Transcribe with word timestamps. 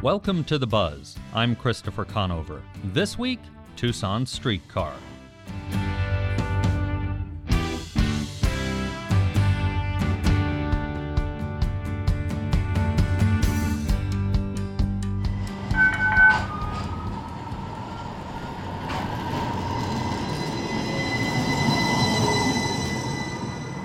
Welcome 0.00 0.44
to 0.44 0.58
The 0.58 0.66
Buzz. 0.66 1.16
I'm 1.34 1.56
Christopher 1.56 2.04
Conover. 2.04 2.62
This 2.84 3.18
week, 3.18 3.40
Tucson 3.74 4.24
Streetcar. 4.26 4.92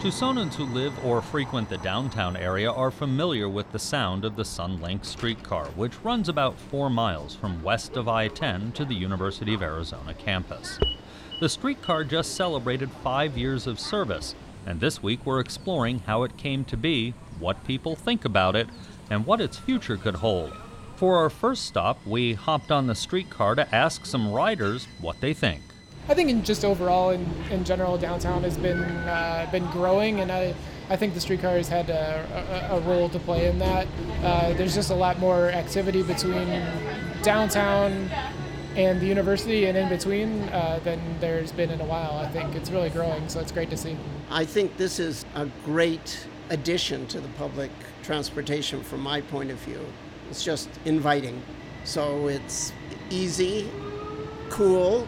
Tucsonans 0.03 0.55
who 0.55 0.65
live 0.65 1.05
or 1.05 1.21
frequent 1.21 1.69
the 1.69 1.77
downtown 1.77 2.35
area 2.35 2.69
are 2.69 2.91
familiar 2.91 3.47
with 3.47 3.71
the 3.71 3.79
sound 3.79 4.25
of 4.25 4.35
the 4.35 4.43
Sunlink 4.43 5.05
streetcar, 5.05 5.67
which 5.77 5.97
runs 6.03 6.27
about 6.27 6.59
four 6.59 6.89
miles 6.89 7.35
from 7.35 7.63
west 7.63 7.95
of 7.95 8.09
I 8.09 8.27
10 8.27 8.73
to 8.73 8.83
the 8.83 8.95
University 8.95 9.53
of 9.53 9.61
Arizona 9.61 10.13
campus. 10.13 10.77
The 11.39 11.47
streetcar 11.47 12.03
just 12.03 12.35
celebrated 12.35 12.91
five 13.01 13.37
years 13.37 13.65
of 13.65 13.79
service, 13.79 14.35
and 14.65 14.81
this 14.81 15.01
week 15.01 15.25
we're 15.25 15.39
exploring 15.39 15.99
how 15.99 16.23
it 16.23 16.35
came 16.35 16.65
to 16.65 16.75
be, 16.75 17.13
what 17.39 17.63
people 17.63 17.95
think 17.95 18.25
about 18.25 18.57
it, 18.57 18.67
and 19.09 19.25
what 19.25 19.39
its 19.39 19.57
future 19.57 19.95
could 19.95 20.15
hold. 20.15 20.51
For 20.97 21.15
our 21.15 21.29
first 21.29 21.63
stop, 21.65 22.05
we 22.05 22.33
hopped 22.33 22.73
on 22.73 22.87
the 22.87 22.95
streetcar 22.95 23.55
to 23.55 23.73
ask 23.73 24.05
some 24.05 24.33
riders 24.33 24.85
what 24.99 25.21
they 25.21 25.33
think. 25.33 25.61
I 26.09 26.13
think 26.13 26.29
in 26.29 26.43
just 26.43 26.65
overall 26.65 27.11
in, 27.11 27.25
in 27.49 27.63
general 27.63 27.97
downtown 27.97 28.43
has 28.43 28.57
been 28.57 28.81
uh, 28.81 29.47
been 29.51 29.65
growing 29.67 30.19
and 30.19 30.31
I, 30.31 30.53
I 30.89 30.97
think 30.97 31.13
the 31.13 31.21
streetcar 31.21 31.55
has 31.55 31.69
had 31.69 31.89
a, 31.89 32.69
a, 32.71 32.77
a 32.77 32.79
role 32.81 33.07
to 33.09 33.19
play 33.19 33.47
in 33.47 33.57
that. 33.59 33.87
Uh, 34.21 34.53
there's 34.53 34.75
just 34.75 34.91
a 34.91 34.95
lot 34.95 35.17
more 35.19 35.49
activity 35.49 36.03
between 36.03 36.61
downtown 37.21 38.09
and 38.75 38.99
the 38.99 39.05
university 39.05 39.65
and 39.65 39.77
in 39.77 39.87
between 39.87 40.43
uh, 40.49 40.79
than 40.83 40.99
there's 41.19 41.51
been 41.53 41.69
in 41.69 41.79
a 41.79 41.85
while. 41.85 42.17
I 42.17 42.27
think 42.27 42.55
it's 42.55 42.69
really 42.69 42.89
growing, 42.89 43.29
so 43.29 43.39
it's 43.39 43.51
great 43.51 43.69
to 43.69 43.77
see. 43.77 43.95
I 44.29 44.43
think 44.43 44.75
this 44.77 44.99
is 44.99 45.25
a 45.35 45.45
great 45.63 46.27
addition 46.49 47.07
to 47.07 47.21
the 47.21 47.29
public 47.29 47.71
transportation 48.01 48.83
from 48.83 48.99
my 49.01 49.21
point 49.21 49.51
of 49.51 49.57
view. 49.59 49.85
It's 50.29 50.43
just 50.43 50.69
inviting. 50.85 51.41
So 51.85 52.27
it's 52.27 52.73
easy, 53.09 53.69
cool, 54.49 55.07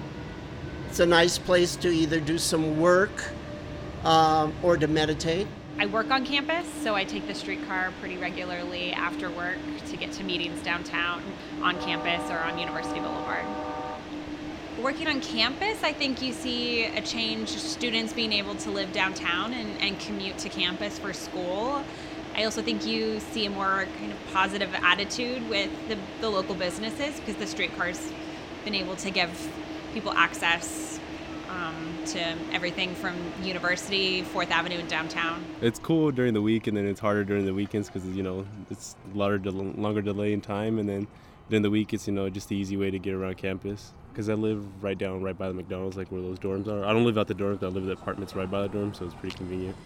it's 0.95 1.01
a 1.01 1.05
nice 1.05 1.37
place 1.37 1.75
to 1.75 1.89
either 1.89 2.21
do 2.21 2.37
some 2.37 2.79
work 2.79 3.33
um, 4.05 4.53
or 4.63 4.77
to 4.77 4.87
meditate. 4.87 5.45
I 5.77 5.87
work 5.87 6.09
on 6.09 6.25
campus, 6.25 6.65
so 6.83 6.95
I 6.95 7.03
take 7.03 7.27
the 7.27 7.35
streetcar 7.35 7.91
pretty 7.99 8.15
regularly 8.15 8.93
after 8.93 9.29
work 9.29 9.57
to 9.89 9.97
get 9.97 10.13
to 10.13 10.23
meetings 10.23 10.61
downtown, 10.61 11.21
on 11.61 11.77
campus, 11.81 12.31
or 12.31 12.37
on 12.37 12.57
University 12.57 13.01
Boulevard. 13.01 13.45
Working 14.81 15.07
on 15.07 15.19
campus, 15.19 15.83
I 15.83 15.91
think 15.91 16.21
you 16.21 16.31
see 16.31 16.85
a 16.85 17.01
change, 17.01 17.49
students 17.49 18.13
being 18.13 18.31
able 18.31 18.55
to 18.55 18.71
live 18.71 18.93
downtown 18.93 19.51
and, 19.51 19.77
and 19.81 19.99
commute 19.99 20.37
to 20.37 20.47
campus 20.47 20.97
for 20.97 21.11
school. 21.11 21.83
I 22.37 22.45
also 22.45 22.61
think 22.61 22.85
you 22.85 23.19
see 23.19 23.47
a 23.47 23.49
more 23.49 23.85
kind 23.99 24.13
of 24.13 24.17
positive 24.31 24.73
attitude 24.75 25.49
with 25.49 25.71
the, 25.89 25.97
the 26.21 26.29
local 26.29 26.55
businesses 26.55 27.19
because 27.19 27.35
the 27.35 27.47
streetcar's 27.47 28.13
been 28.63 28.75
able 28.75 28.95
to 28.95 29.11
give 29.11 29.29
people 29.95 30.11
access 30.11 30.99
um, 31.49 32.03
to 32.05 32.19
everything 32.51 32.93
from 32.93 33.15
University, 33.41 34.23
Fourth 34.23 34.51
Avenue, 34.51 34.77
and 34.77 34.89
downtown. 34.89 35.41
It's 35.61 35.79
cool 35.79 36.11
during 36.11 36.33
the 36.33 36.41
week, 36.41 36.67
and 36.67 36.75
then 36.75 36.85
it's 36.85 36.99
harder 36.99 37.23
during 37.23 37.45
the 37.45 37.53
weekends 37.53 37.89
because 37.89 38.05
you 38.09 38.21
know 38.21 38.45
it's 38.69 38.97
lot 39.13 39.31
of 39.31 39.45
longer 39.55 40.01
delay 40.01 40.33
in 40.33 40.41
time, 40.41 40.79
and 40.79 40.87
then 40.89 41.07
during 41.49 41.63
the 41.63 41.69
week 41.69 41.93
it's 41.93 42.07
you 42.07 42.13
know 42.13 42.29
just 42.29 42.49
the 42.49 42.57
easy 42.57 42.75
way 42.75 42.91
to 42.91 42.99
get 42.99 43.13
around 43.13 43.37
campus. 43.37 43.93
Because 44.11 44.29
I 44.29 44.33
live 44.33 44.83
right 44.83 44.97
down, 44.97 45.23
right 45.23 45.37
by 45.37 45.47
the 45.47 45.53
McDonald's, 45.53 45.95
like 45.95 46.11
where 46.11 46.21
those 46.21 46.39
dorms 46.39 46.67
are. 46.67 46.85
I 46.85 46.91
don't 46.91 47.05
live 47.05 47.17
out 47.17 47.27
the 47.27 47.33
dorms, 47.33 47.63
I 47.63 47.67
live 47.67 47.83
in 47.83 47.87
the 47.87 47.93
apartments 47.93 48.35
right 48.35 48.51
by 48.51 48.67
the 48.67 48.69
dorms, 48.69 48.97
so 48.97 49.05
it's 49.05 49.15
pretty 49.15 49.37
convenient. 49.37 49.77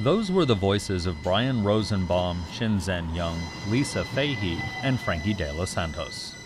Those 0.00 0.30
were 0.30 0.44
the 0.44 0.54
voices 0.54 1.06
of 1.06 1.20
Brian 1.24 1.64
Rosenbaum, 1.64 2.40
Shinzen 2.52 3.12
Young, 3.16 3.36
Lisa 3.68 4.04
Fahey, 4.04 4.56
and 4.84 5.00
Frankie 5.00 5.34
De 5.34 5.52
Los 5.52 5.70
Santos. 5.70 6.36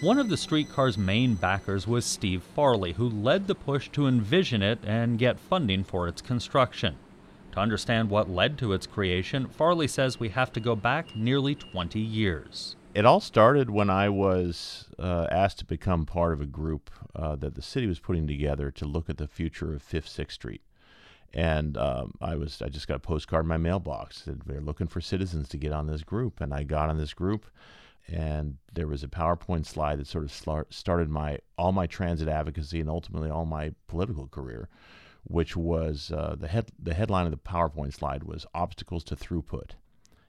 One 0.00 0.18
of 0.18 0.30
the 0.30 0.38
streetcar's 0.38 0.96
main 0.96 1.34
backers 1.34 1.86
was 1.86 2.06
Steve 2.06 2.42
Farley, 2.42 2.94
who 2.94 3.10
led 3.10 3.46
the 3.46 3.54
push 3.54 3.90
to 3.90 4.06
envision 4.06 4.62
it 4.62 4.78
and 4.84 5.18
get 5.18 5.38
funding 5.38 5.84
for 5.84 6.08
its 6.08 6.22
construction. 6.22 6.96
To 7.52 7.60
understand 7.60 8.08
what 8.08 8.30
led 8.30 8.56
to 8.56 8.72
its 8.72 8.86
creation, 8.86 9.48
Farley 9.48 9.86
says 9.86 10.18
we 10.18 10.30
have 10.30 10.50
to 10.54 10.60
go 10.60 10.74
back 10.74 11.14
nearly 11.14 11.54
20 11.54 12.00
years. 12.00 12.74
It 12.94 13.04
all 13.04 13.20
started 13.20 13.68
when 13.68 13.90
I 13.90 14.08
was 14.08 14.86
uh, 14.98 15.26
asked 15.30 15.58
to 15.58 15.66
become 15.66 16.06
part 16.06 16.32
of 16.32 16.40
a 16.40 16.46
group 16.46 16.90
uh, 17.14 17.36
that 17.36 17.54
the 17.54 17.60
city 17.60 17.86
was 17.86 18.00
putting 18.00 18.26
together 18.26 18.70
to 18.70 18.86
look 18.86 19.10
at 19.10 19.18
the 19.18 19.28
future 19.28 19.74
of 19.74 19.82
Fifth 19.82 20.08
Sixth 20.08 20.36
Street 20.36 20.62
and 21.34 21.76
um, 21.76 22.14
I 22.20 22.36
was 22.36 22.62
I 22.62 22.68
just 22.68 22.88
got 22.88 22.96
a 22.96 23.00
postcard 23.00 23.44
in 23.44 23.48
my 23.48 23.56
mailbox 23.56 24.22
that 24.22 24.46
they're 24.46 24.60
looking 24.60 24.86
for 24.86 25.00
citizens 25.00 25.48
to 25.50 25.58
get 25.58 25.72
on 25.72 25.86
this 25.86 26.02
group, 26.02 26.40
and 26.40 26.54
I 26.54 26.62
got 26.62 26.88
on 26.88 26.98
this 26.98 27.14
group, 27.14 27.46
and 28.06 28.56
there 28.72 28.86
was 28.86 29.04
a 29.04 29.08
PowerPoint 29.08 29.66
slide 29.66 29.98
that 29.98 30.06
sort 30.06 30.24
of 30.24 30.66
started 30.70 31.10
my 31.10 31.38
all 31.56 31.72
my 31.72 31.86
transit 31.86 32.28
advocacy 32.28 32.80
and 32.80 32.88
ultimately 32.88 33.30
all 33.30 33.44
my 33.44 33.72
political 33.86 34.26
career, 34.26 34.68
which 35.24 35.56
was 35.56 36.10
uh, 36.12 36.34
the 36.38 36.48
head 36.48 36.70
the 36.78 36.94
headline 36.94 37.26
of 37.26 37.32
the 37.32 37.38
PowerPoint 37.38 37.92
slide 37.92 38.24
was 38.24 38.46
obstacles 38.54 39.04
to 39.04 39.16
throughput, 39.16 39.72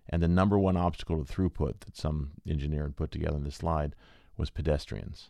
and 0.09 0.21
the 0.21 0.27
number 0.27 0.59
one 0.59 0.75
obstacle 0.75 1.23
to 1.23 1.33
throughput 1.33 1.79
that 1.81 1.95
some 1.95 2.31
engineer 2.47 2.83
had 2.83 2.97
put 2.97 3.11
together 3.11 3.37
in 3.37 3.43
this 3.43 3.55
slide 3.55 3.95
was 4.35 4.49
pedestrians 4.49 5.29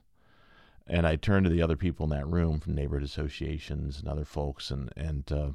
and 0.90 1.06
I 1.06 1.16
turned 1.16 1.46
to 1.46 1.50
the 1.50 1.62
other 1.62 1.78
people 1.78 2.06
in 2.06 2.10
that 2.10 2.28
room 2.28 2.60
from 2.60 2.76
neighborhood 2.76 3.04
associations 3.04 4.00
and 4.00 4.08
other 4.08 4.26
folks 4.26 4.72
and 4.72 4.92
and 4.98 5.32
uh, 5.32 5.50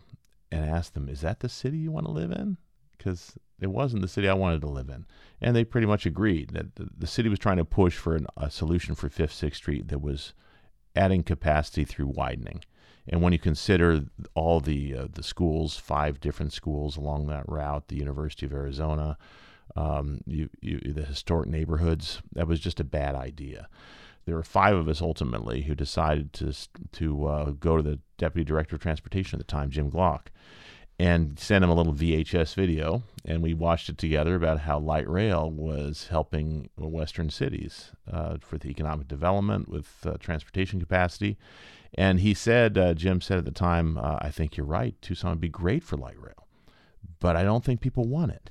and 0.50 0.64
asked 0.64 0.94
them, 0.94 1.08
"Is 1.08 1.20
that 1.22 1.40
the 1.40 1.48
city 1.48 1.78
you 1.78 1.90
want 1.90 2.06
to 2.06 2.12
live 2.12 2.30
in?" 2.30 2.56
Because 2.96 3.34
it 3.60 3.66
wasn't 3.66 4.02
the 4.02 4.08
city 4.08 4.28
I 4.28 4.34
wanted 4.34 4.60
to 4.62 4.68
live 4.68 4.88
in, 4.88 5.06
and 5.40 5.54
they 5.54 5.64
pretty 5.64 5.86
much 5.86 6.06
agreed 6.06 6.50
that 6.50 6.76
the, 6.76 6.88
the 6.96 7.06
city 7.06 7.28
was 7.28 7.38
trying 7.38 7.56
to 7.56 7.64
push 7.64 7.96
for 7.96 8.14
an, 8.14 8.26
a 8.36 8.50
solution 8.50 8.94
for 8.94 9.08
Fifth 9.08 9.32
Sixth 9.32 9.58
Street 9.58 9.88
that 9.88 10.00
was 10.00 10.32
adding 10.94 11.22
capacity 11.24 11.84
through 11.84 12.06
widening. 12.06 12.64
And 13.06 13.20
when 13.20 13.32
you 13.32 13.38
consider 13.38 14.04
all 14.34 14.60
the 14.60 14.94
uh, 14.94 15.08
the 15.12 15.24
schools, 15.24 15.76
five 15.76 16.20
different 16.20 16.52
schools 16.52 16.96
along 16.96 17.26
that 17.26 17.48
route, 17.48 17.88
the 17.88 17.96
University 17.96 18.46
of 18.46 18.52
Arizona, 18.52 19.18
um, 19.76 20.20
you, 20.26 20.48
you, 20.60 20.78
the 20.80 21.04
historic 21.04 21.48
neighborhoods, 21.48 22.22
that 22.32 22.46
was 22.46 22.60
just 22.60 22.80
a 22.80 22.84
bad 22.84 23.14
idea 23.16 23.68
there 24.26 24.36
were 24.36 24.42
five 24.42 24.74
of 24.74 24.88
us 24.88 25.02
ultimately 25.02 25.62
who 25.62 25.74
decided 25.74 26.32
to 26.34 26.52
to 26.92 27.26
uh, 27.26 27.50
go 27.52 27.76
to 27.76 27.82
the 27.82 27.98
deputy 28.18 28.44
director 28.44 28.76
of 28.76 28.82
transportation 28.82 29.38
at 29.38 29.46
the 29.46 29.50
time, 29.50 29.70
Jim 29.70 29.90
Glock, 29.90 30.26
and 30.98 31.38
send 31.38 31.64
him 31.64 31.70
a 31.70 31.74
little 31.74 31.92
VHS 31.92 32.54
video, 32.54 33.02
and 33.24 33.42
we 33.42 33.52
watched 33.52 33.88
it 33.88 33.98
together 33.98 34.34
about 34.34 34.60
how 34.60 34.78
light 34.78 35.08
rail 35.08 35.50
was 35.50 36.08
helping 36.08 36.70
Western 36.76 37.30
cities 37.30 37.90
uh, 38.10 38.36
for 38.40 38.58
the 38.58 38.68
economic 38.68 39.08
development 39.08 39.68
with 39.68 40.06
uh, 40.06 40.16
transportation 40.18 40.80
capacity. 40.80 41.36
And 41.96 42.20
he 42.20 42.34
said, 42.34 42.76
uh, 42.76 42.94
Jim 42.94 43.20
said 43.20 43.38
at 43.38 43.44
the 43.44 43.52
time, 43.52 43.98
uh, 43.98 44.18
I 44.20 44.30
think 44.30 44.56
you're 44.56 44.66
right. 44.66 45.00
Tucson 45.00 45.30
would 45.30 45.40
be 45.40 45.48
great 45.48 45.84
for 45.84 45.96
light 45.96 46.20
rail, 46.20 46.48
but 47.20 47.36
I 47.36 47.44
don't 47.44 47.64
think 47.64 47.80
people 47.80 48.04
want 48.04 48.32
it. 48.32 48.50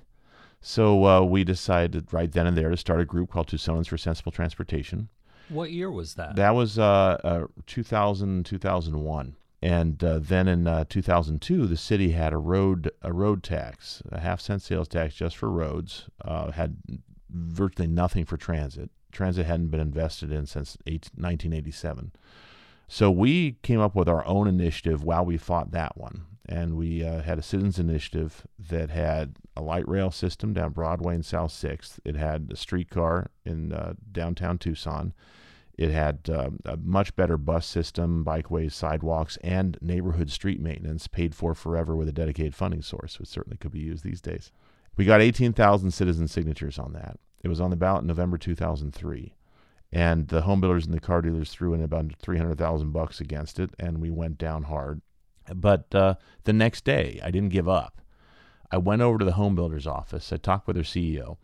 So 0.61 1.05
uh, 1.05 1.21
we 1.21 1.43
decided 1.43 2.13
right 2.13 2.31
then 2.31 2.47
and 2.47 2.57
there 2.57 2.69
to 2.69 2.77
start 2.77 3.01
a 3.01 3.05
group 3.05 3.31
called 3.31 3.47
Tucsonans 3.47 3.87
for 3.87 3.97
Sensible 3.97 4.31
Transportation 4.31 5.09
what 5.49 5.71
year 5.71 5.91
was 5.91 6.15
that? 6.15 6.35
That 6.35 6.51
was 6.51 6.79
uh, 6.79 7.17
uh, 7.23 7.47
2000, 7.65 8.45
2001. 8.45 9.35
And 9.61 10.03
uh, 10.03 10.19
then 10.19 10.49
in 10.49 10.67
uh, 10.67 10.83
2002, 10.89 11.67
the 11.67 11.77
city 11.77 12.11
had 12.11 12.33
a 12.33 12.37
road 12.37 12.91
a 13.01 13.13
road 13.13 13.43
tax, 13.43 14.03
a 14.11 14.19
half 14.19 14.41
cent 14.41 14.61
sales 14.61 14.89
tax 14.89 15.15
just 15.15 15.37
for 15.37 15.49
roads. 15.49 16.09
Uh, 16.23 16.51
had 16.51 16.75
virtually 17.29 17.87
nothing 17.87 18.25
for 18.25 18.35
transit. 18.35 18.89
Transit 19.13 19.45
hadn't 19.45 19.67
been 19.67 19.79
invested 19.79 20.33
in 20.33 20.45
since 20.47 20.77
1987. 20.85 22.11
So 22.89 23.09
we 23.09 23.53
came 23.63 23.79
up 23.79 23.95
with 23.95 24.09
our 24.09 24.25
own 24.25 24.47
initiative 24.47 25.01
while 25.01 25.23
we 25.23 25.37
fought 25.37 25.71
that 25.71 25.97
one. 25.97 26.25
And 26.47 26.75
we 26.75 27.03
uh, 27.03 27.21
had 27.21 27.39
a 27.39 27.41
citizens 27.41 27.79
initiative 27.79 28.45
that 28.59 28.89
had 28.89 29.37
a 29.55 29.61
light 29.61 29.87
rail 29.87 30.11
system 30.11 30.53
down 30.53 30.71
Broadway 30.71 31.15
and 31.15 31.25
South 31.25 31.51
6th. 31.51 31.99
It 32.03 32.15
had 32.15 32.49
a 32.51 32.57
streetcar 32.57 33.29
in 33.45 33.71
uh, 33.71 33.93
downtown 34.11 34.57
Tucson. 34.57 35.13
It 35.77 35.91
had 35.91 36.29
um, 36.29 36.59
a 36.65 36.77
much 36.77 37.15
better 37.15 37.37
bus 37.37 37.65
system, 37.65 38.23
bikeways, 38.23 38.73
sidewalks, 38.73 39.37
and 39.37 39.77
neighborhood 39.81 40.29
street 40.29 40.59
maintenance 40.59 41.07
paid 41.07 41.33
for 41.33 41.55
forever 41.55 41.95
with 41.95 42.09
a 42.09 42.13
dedicated 42.13 42.53
funding 42.53 42.81
source, 42.81 43.17
which 43.17 43.29
certainly 43.29 43.57
could 43.57 43.71
be 43.71 43.79
used 43.79 44.03
these 44.03 44.21
days. 44.21 44.51
We 44.97 45.05
got 45.05 45.21
18,000 45.21 45.91
citizen 45.91 46.27
signatures 46.27 46.77
on 46.77 46.93
that. 46.93 47.17
It 47.41 47.47
was 47.47 47.59
on 47.59 47.71
the 47.71 47.75
ballot 47.75 48.01
in 48.01 48.07
November 48.07 48.37
2003 48.37 49.33
and 49.91 50.27
the 50.27 50.41
home 50.41 50.59
builders 50.59 50.85
and 50.85 50.93
the 50.93 50.99
car 50.99 51.21
dealers 51.21 51.51
threw 51.51 51.73
in 51.73 51.81
about 51.81 52.11
300,000 52.17 52.91
bucks 52.91 53.21
against 53.21 53.59
it 53.59 53.69
and 53.79 54.01
we 54.01 54.09
went 54.09 54.37
down 54.37 54.63
hard 54.63 55.01
But 55.53 55.93
uh, 55.93 56.15
the 56.43 56.53
next 56.53 56.85
day, 56.85 57.19
I 57.23 57.31
didn't 57.31 57.49
give 57.49 57.67
up. 57.67 58.01
I 58.71 58.77
went 58.77 59.01
over 59.01 59.19
to 59.19 59.25
the 59.25 59.33
home 59.33 59.55
builder's 59.55 59.87
office. 59.87 60.33
I 60.33 60.37
talked 60.37 60.67
with 60.67 60.75
their 60.75 60.83
CEO, 60.83 61.37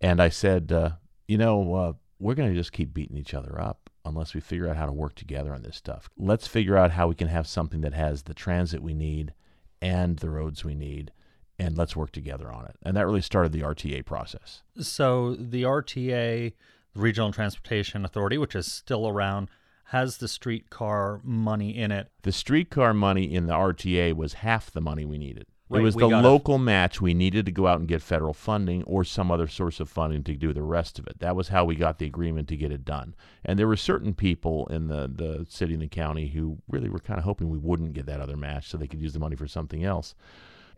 and 0.00 0.20
I 0.20 0.28
said, 0.28 0.70
uh, 0.70 0.90
you 1.26 1.38
know, 1.38 1.74
uh, 1.74 1.92
we're 2.18 2.34
going 2.34 2.50
to 2.50 2.58
just 2.58 2.72
keep 2.72 2.92
beating 2.92 3.16
each 3.16 3.34
other 3.34 3.60
up 3.60 3.90
unless 4.04 4.34
we 4.34 4.40
figure 4.40 4.68
out 4.68 4.76
how 4.76 4.86
to 4.86 4.92
work 4.92 5.14
together 5.14 5.54
on 5.54 5.62
this 5.62 5.76
stuff. 5.76 6.08
Let's 6.18 6.46
figure 6.46 6.76
out 6.76 6.92
how 6.92 7.08
we 7.08 7.14
can 7.14 7.28
have 7.28 7.46
something 7.46 7.82
that 7.82 7.94
has 7.94 8.22
the 8.22 8.34
transit 8.34 8.82
we 8.82 8.94
need 8.94 9.34
and 9.80 10.18
the 10.18 10.30
roads 10.30 10.64
we 10.64 10.74
need 10.74 11.12
and 11.58 11.76
let's 11.76 11.96
work 11.96 12.12
together 12.12 12.50
on 12.52 12.66
it. 12.66 12.76
And 12.82 12.96
that 12.96 13.06
really 13.06 13.20
started 13.20 13.52
the 13.52 13.62
RTA 13.62 14.04
process. 14.06 14.62
So 14.80 15.34
the 15.34 15.64
RTA, 15.64 16.52
Regional 16.94 17.32
Transportation 17.32 18.04
Authority, 18.04 18.38
which 18.38 18.54
is 18.54 18.70
still 18.70 19.08
around, 19.08 19.48
has 19.88 20.18
the 20.18 20.28
streetcar 20.28 21.20
money 21.24 21.76
in 21.76 21.90
it. 21.90 22.10
The 22.22 22.32
streetcar 22.32 22.92
money 22.92 23.32
in 23.32 23.46
the 23.46 23.54
RTA 23.54 24.14
was 24.14 24.34
half 24.34 24.70
the 24.70 24.80
money 24.80 25.04
we 25.04 25.18
needed. 25.18 25.46
Right, 25.70 25.80
it 25.80 25.82
was 25.82 25.96
the 25.96 26.08
local 26.08 26.56
match 26.56 27.00
we 27.00 27.12
needed 27.12 27.44
to 27.44 27.52
go 27.52 27.66
out 27.66 27.78
and 27.78 27.86
get 27.86 28.00
federal 28.00 28.32
funding 28.32 28.82
or 28.84 29.04
some 29.04 29.30
other 29.30 29.46
source 29.46 29.80
of 29.80 29.90
funding 29.90 30.24
to 30.24 30.34
do 30.34 30.54
the 30.54 30.62
rest 30.62 30.98
of 30.98 31.06
it. 31.06 31.18
That 31.20 31.36
was 31.36 31.48
how 31.48 31.66
we 31.66 31.74
got 31.74 31.98
the 31.98 32.06
agreement 32.06 32.48
to 32.48 32.56
get 32.56 32.72
it 32.72 32.86
done. 32.86 33.14
And 33.44 33.58
there 33.58 33.68
were 33.68 33.76
certain 33.76 34.14
people 34.14 34.66
in 34.68 34.88
the, 34.88 35.10
the 35.14 35.46
city 35.48 35.74
and 35.74 35.82
the 35.82 35.88
county 35.88 36.28
who 36.28 36.58
really 36.68 36.88
were 36.88 37.00
kind 37.00 37.18
of 37.18 37.24
hoping 37.24 37.50
we 37.50 37.58
wouldn't 37.58 37.92
get 37.92 38.06
that 38.06 38.20
other 38.20 38.36
match 38.36 38.68
so 38.68 38.78
they 38.78 38.86
could 38.86 39.02
use 39.02 39.12
the 39.12 39.18
money 39.18 39.36
for 39.36 39.46
something 39.46 39.84
else 39.84 40.14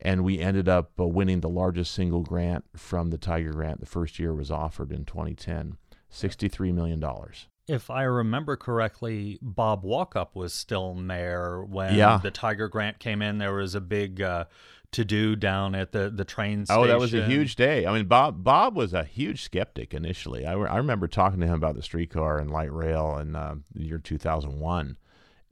and 0.03 0.25
we 0.25 0.39
ended 0.41 0.69
up 0.69 0.93
uh, 0.99 1.07
winning 1.07 1.41
the 1.41 1.49
largest 1.49 1.93
single 1.93 2.23
grant 2.23 2.65
from 2.75 3.11
the 3.11 3.19
Tiger 3.19 3.53
Grant. 3.53 3.81
The 3.81 3.87
first 3.87 4.19
year 4.19 4.35
was 4.35 4.51
offered 4.51 4.93
in 4.93 5.05
2010, 5.05 5.77
$63 6.11 6.73
million. 6.73 7.05
If 7.71 7.91
I 7.91 8.03
remember 8.03 8.57
correctly, 8.57 9.39
Bob 9.41 9.85
Walkup 9.85 10.35
was 10.35 10.53
still 10.53 10.95
mayor 10.95 11.65
when 11.65 11.95
Yeah. 11.95 12.19
the 12.23 12.31
Tiger 12.31 12.69
Grant 12.69 12.99
came 12.99 13.23
in. 13.23 13.39
There 13.39 13.55
was 13.55 13.75
a 13.75 13.81
big 13.81 14.21
uh, 14.21 14.45
to 14.93 15.05
do 15.05 15.37
down 15.37 15.75
at 15.77 15.93
the, 15.93 16.11
the 16.11 16.25
train 16.25 16.67
station. 16.67 16.83
Oh, 16.83 16.87
that 16.87 16.99
was 16.99 17.15
a 17.15 17.25
huge 17.25 17.55
day. 17.55 17.87
I 17.87 17.93
mean, 17.93 18.07
Bob 18.07 18.43
Bob 18.43 18.75
was 18.77 18.93
a 18.93 19.05
huge 19.05 19.43
skeptic 19.43 19.95
initially. 19.95 20.45
I, 20.45 20.55
re- 20.55 20.69
I 20.69 20.77
remember 20.79 21.07
talking 21.07 21.41
to 21.41 21.47
him 21.47 21.55
about 21.55 21.77
the 21.77 21.83
streetcar 21.83 22.39
and 22.39 22.51
light 22.51 22.73
rail 22.73 23.17
in 23.19 23.37
uh, 23.37 23.55
the 23.75 23.85
year 23.85 23.99
2001. 23.99 24.97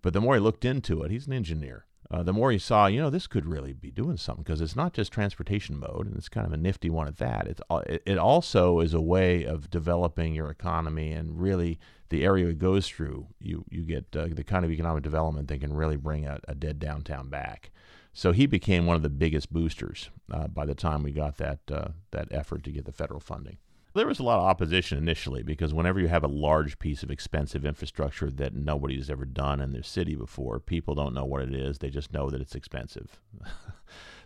But 0.02 0.12
the 0.12 0.20
more 0.20 0.34
he 0.34 0.40
looked 0.40 0.64
into 0.64 1.02
it, 1.02 1.10
he's 1.10 1.26
an 1.26 1.32
engineer. 1.32 1.84
Uh, 2.10 2.22
the 2.22 2.32
more 2.32 2.50
he 2.50 2.58
saw, 2.58 2.86
you 2.86 3.00
know, 3.00 3.10
this 3.10 3.26
could 3.26 3.44
really 3.44 3.74
be 3.74 3.90
doing 3.90 4.16
something 4.16 4.42
because 4.42 4.62
it's 4.62 4.76
not 4.76 4.94
just 4.94 5.12
transportation 5.12 5.78
mode, 5.78 6.06
and 6.06 6.16
it's 6.16 6.30
kind 6.30 6.46
of 6.46 6.52
a 6.54 6.56
nifty 6.56 6.88
one 6.88 7.06
at 7.06 7.18
that. 7.18 7.46
It's, 7.46 7.60
it, 7.86 8.02
it 8.06 8.18
also 8.18 8.80
is 8.80 8.94
a 8.94 9.00
way 9.00 9.44
of 9.44 9.68
developing 9.68 10.34
your 10.34 10.48
economy 10.48 11.12
and 11.12 11.38
really 11.38 11.78
the 12.08 12.24
area 12.24 12.48
it 12.48 12.58
goes 12.58 12.88
through. 12.88 13.26
You 13.38 13.64
you 13.68 13.82
get 13.82 14.06
uh, 14.16 14.28
the 14.30 14.44
kind 14.44 14.64
of 14.64 14.70
economic 14.70 15.02
development 15.02 15.48
that 15.48 15.60
can 15.60 15.74
really 15.74 15.96
bring 15.96 16.26
a, 16.26 16.40
a 16.48 16.54
dead 16.54 16.78
downtown 16.78 17.28
back. 17.28 17.70
So 18.14 18.32
he 18.32 18.46
became 18.46 18.86
one 18.86 18.96
of 18.96 19.02
the 19.02 19.10
biggest 19.10 19.52
boosters 19.52 20.08
uh, 20.32 20.48
by 20.48 20.64
the 20.64 20.74
time 20.74 21.02
we 21.02 21.12
got 21.12 21.36
that 21.36 21.60
uh, 21.70 21.88
that 22.12 22.28
effort 22.30 22.64
to 22.64 22.70
get 22.70 22.86
the 22.86 22.92
federal 22.92 23.20
funding. 23.20 23.58
There 23.94 24.06
was 24.06 24.18
a 24.18 24.22
lot 24.22 24.38
of 24.38 24.44
opposition 24.44 24.98
initially 24.98 25.42
because 25.42 25.72
whenever 25.72 25.98
you 25.98 26.08
have 26.08 26.22
a 26.22 26.28
large 26.28 26.78
piece 26.78 27.02
of 27.02 27.10
expensive 27.10 27.64
infrastructure 27.64 28.30
that 28.30 28.54
nobody's 28.54 29.10
ever 29.10 29.24
done 29.24 29.60
in 29.60 29.72
their 29.72 29.82
city 29.82 30.14
before, 30.14 30.60
people 30.60 30.94
don't 30.94 31.14
know 31.14 31.24
what 31.24 31.42
it 31.42 31.54
is. 31.54 31.78
They 31.78 31.90
just 31.90 32.12
know 32.12 32.30
that 32.30 32.40
it's 32.40 32.54
expensive. 32.54 33.18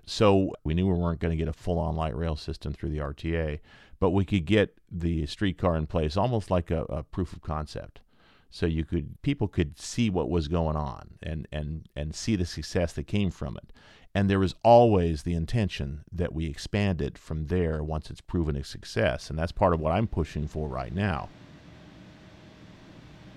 so 0.06 0.52
we 0.64 0.74
knew 0.74 0.86
we 0.86 0.94
weren't 0.94 1.20
going 1.20 1.30
to 1.30 1.42
get 1.42 1.48
a 1.48 1.52
full-on 1.52 1.96
light 1.96 2.16
rail 2.16 2.36
system 2.36 2.72
through 2.72 2.90
the 2.90 2.98
RTA, 2.98 3.60
but 4.00 4.10
we 4.10 4.24
could 4.24 4.44
get 4.44 4.76
the 4.90 5.26
streetcar 5.26 5.76
in 5.76 5.86
place 5.86 6.16
almost 6.16 6.50
like 6.50 6.70
a, 6.70 6.82
a 6.84 7.02
proof 7.04 7.32
of 7.32 7.40
concept 7.40 8.00
so 8.52 8.66
you 8.66 8.84
could 8.84 9.20
people 9.22 9.48
could 9.48 9.80
see 9.80 10.10
what 10.10 10.28
was 10.28 10.46
going 10.46 10.76
on 10.76 11.14
and 11.22 11.48
and 11.50 11.88
and 11.96 12.14
see 12.14 12.36
the 12.36 12.44
success 12.44 12.92
that 12.92 13.06
came 13.06 13.30
from 13.30 13.56
it 13.56 13.72
and 14.14 14.28
there 14.28 14.42
is 14.42 14.54
always 14.62 15.22
the 15.22 15.34
intention 15.34 16.04
that 16.12 16.32
we 16.32 16.46
expand 16.46 17.00
it 17.00 17.16
from 17.16 17.46
there 17.46 17.82
once 17.82 18.10
it's 18.10 18.20
proven 18.20 18.56
a 18.56 18.64
success 18.64 19.30
and 19.30 19.38
that's 19.38 19.52
part 19.52 19.72
of 19.74 19.80
what 19.80 19.92
i'm 19.92 20.06
pushing 20.06 20.46
for 20.46 20.68
right 20.68 20.94
now 20.94 21.28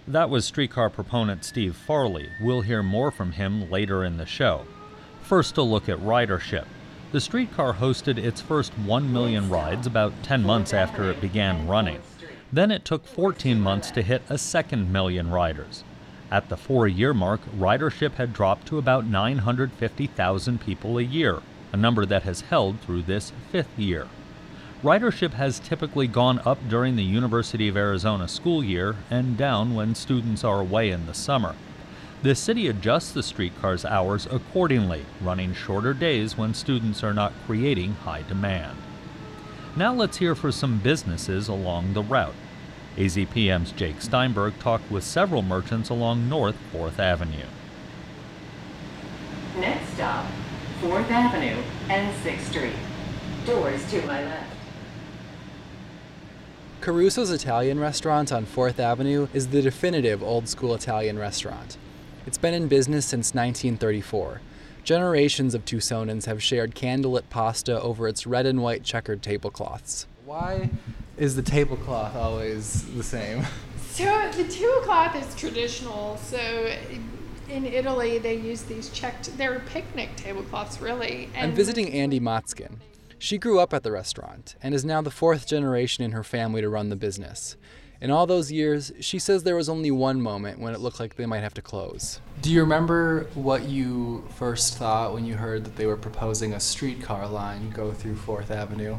That 0.07 0.29
was 0.29 0.45
streetcar 0.45 0.91
proponent 0.91 1.43
Steve 1.43 1.75
Farley. 1.75 2.29
We'll 2.39 2.61
hear 2.61 2.83
more 2.83 3.09
from 3.09 3.31
him 3.31 3.71
later 3.71 4.03
in 4.03 4.17
the 4.17 4.25
show. 4.27 4.67
First, 5.23 5.57
a 5.57 5.63
look 5.63 5.89
at 5.89 5.97
ridership. 5.97 6.65
The 7.11 7.19
streetcar 7.19 7.73
hosted 7.73 8.19
its 8.19 8.39
first 8.39 8.71
1 8.77 9.11
million 9.11 9.49
rides 9.49 9.87
about 9.87 10.13
10 10.21 10.43
months 10.43 10.75
after 10.75 11.09
it 11.09 11.21
began 11.21 11.67
running. 11.67 12.01
Then 12.53 12.69
it 12.69 12.85
took 12.85 13.07
14 13.07 13.59
months 13.59 13.89
to 13.91 14.03
hit 14.03 14.21
a 14.29 14.37
second 14.37 14.91
million 14.91 15.31
riders. 15.31 15.83
At 16.31 16.49
the 16.49 16.57
four 16.57 16.87
year 16.87 17.13
mark, 17.13 17.41
ridership 17.55 18.15
had 18.15 18.33
dropped 18.33 18.67
to 18.67 18.77
about 18.77 19.05
950,000 19.05 20.59
people 20.59 20.97
a 20.97 21.03
year, 21.03 21.41
a 21.71 21.77
number 21.77 22.05
that 22.05 22.23
has 22.23 22.41
held 22.41 22.79
through 22.81 23.03
this 23.03 23.31
fifth 23.51 23.77
year. 23.77 24.07
Ridership 24.83 25.33
has 25.33 25.59
typically 25.59 26.07
gone 26.07 26.39
up 26.45 26.57
during 26.67 26.95
the 26.95 27.03
University 27.03 27.67
of 27.67 27.77
Arizona 27.77 28.27
school 28.27 28.63
year 28.63 28.95
and 29.09 29.37
down 29.37 29.73
when 29.73 29.95
students 29.95 30.43
are 30.43 30.59
away 30.59 30.89
in 30.89 31.05
the 31.05 31.13
summer. 31.13 31.55
The 32.23 32.35
city 32.35 32.67
adjusts 32.67 33.11
the 33.11 33.23
streetcar's 33.23 33.85
hours 33.85 34.27
accordingly, 34.29 35.05
running 35.21 35.53
shorter 35.53 35.93
days 35.93 36.37
when 36.37 36.53
students 36.53 37.03
are 37.03 37.13
not 37.13 37.33
creating 37.45 37.93
high 37.93 38.23
demand. 38.23 38.77
Now 39.75 39.93
let's 39.93 40.17
hear 40.17 40.33
from 40.33 40.51
some 40.51 40.79
businesses 40.79 41.47
along 41.47 41.93
the 41.93 42.01
route. 42.01 42.33
AZPM's 42.97 43.71
Jake 43.73 44.01
Steinberg 44.01 44.57
talked 44.59 44.89
with 44.89 45.03
several 45.03 45.41
merchants 45.41 45.89
along 45.89 46.29
North 46.29 46.55
4th 46.73 46.97
Avenue. 46.97 47.45
Next 49.59 49.93
stop, 49.93 50.25
4th 50.81 51.09
Avenue 51.09 51.61
and 51.89 52.15
6th 52.23 52.49
Street. 52.49 52.75
Doors 53.45 53.89
to 53.91 54.01
my 54.05 54.23
left. 54.23 54.51
Caruso's 56.81 57.31
Italian 57.31 57.79
restaurant 57.79 58.31
on 58.31 58.45
4th 58.45 58.79
Avenue 58.79 59.27
is 59.33 59.47
the 59.47 59.61
definitive 59.61 60.23
old 60.23 60.47
school 60.47 60.73
Italian 60.73 61.19
restaurant. 61.19 61.77
It's 62.25 62.37
been 62.37 62.53
in 62.53 62.67
business 62.67 63.05
since 63.05 63.33
1934. 63.33 64.41
Generations 64.83 65.55
of 65.55 65.65
Tucsonans 65.65 66.25
have 66.25 66.43
shared 66.43 66.75
candlelit 66.75 67.23
pasta 67.29 67.81
over 67.81 68.07
its 68.07 68.27
red 68.27 68.45
and 68.45 68.61
white 68.61 68.83
checkered 68.83 69.23
tablecloths. 69.23 70.05
Why 70.25 70.69
is 71.17 71.35
the 71.35 71.41
tablecloth 71.41 72.15
always 72.15 72.83
the 72.95 73.03
same? 73.03 73.45
So 73.91 74.29
the 74.35 74.43
tablecloth 74.43 75.15
is 75.15 75.35
traditional. 75.35 76.17
So 76.17 76.37
in 77.49 77.65
Italy, 77.65 78.17
they 78.17 78.35
use 78.35 78.63
these 78.63 78.89
checked. 78.89 79.37
They're 79.37 79.59
picnic 79.67 80.15
tablecloths, 80.17 80.81
really. 80.81 81.29
I'm 81.37 81.53
visiting 81.53 81.91
Andy 81.93 82.19
Motzkin. 82.19 82.77
She 83.17 83.37
grew 83.37 83.59
up 83.59 83.73
at 83.73 83.83
the 83.83 83.91
restaurant 83.91 84.55
and 84.61 84.75
is 84.75 84.83
now 84.83 85.01
the 85.01 85.11
fourth 85.11 85.47
generation 85.47 86.03
in 86.03 86.11
her 86.11 86.23
family 86.23 86.61
to 86.61 86.69
run 86.69 86.89
the 86.89 86.95
business. 86.95 87.55
In 88.01 88.11
all 88.11 88.27
those 88.27 88.51
years, 88.51 88.91
she 88.99 89.17
says 89.19 89.43
there 89.43 89.55
was 89.55 89.69
only 89.69 89.89
one 89.89 90.21
moment 90.21 90.59
when 90.59 90.73
it 90.73 90.81
looked 90.81 90.99
like 90.99 91.15
they 91.15 91.25
might 91.25 91.39
have 91.39 91.53
to 91.53 91.61
close. 91.61 92.19
Do 92.41 92.51
you 92.51 92.59
remember 92.59 93.27
what 93.33 93.63
you 93.69 94.27
first 94.35 94.77
thought 94.77 95.13
when 95.13 95.25
you 95.25 95.35
heard 95.35 95.63
that 95.63 95.77
they 95.77 95.85
were 95.85 95.95
proposing 95.95 96.53
a 96.53 96.59
streetcar 96.59 97.25
line 97.27 97.69
go 97.69 97.93
through 97.93 98.15
4th 98.15 98.51
Avenue? 98.51 98.97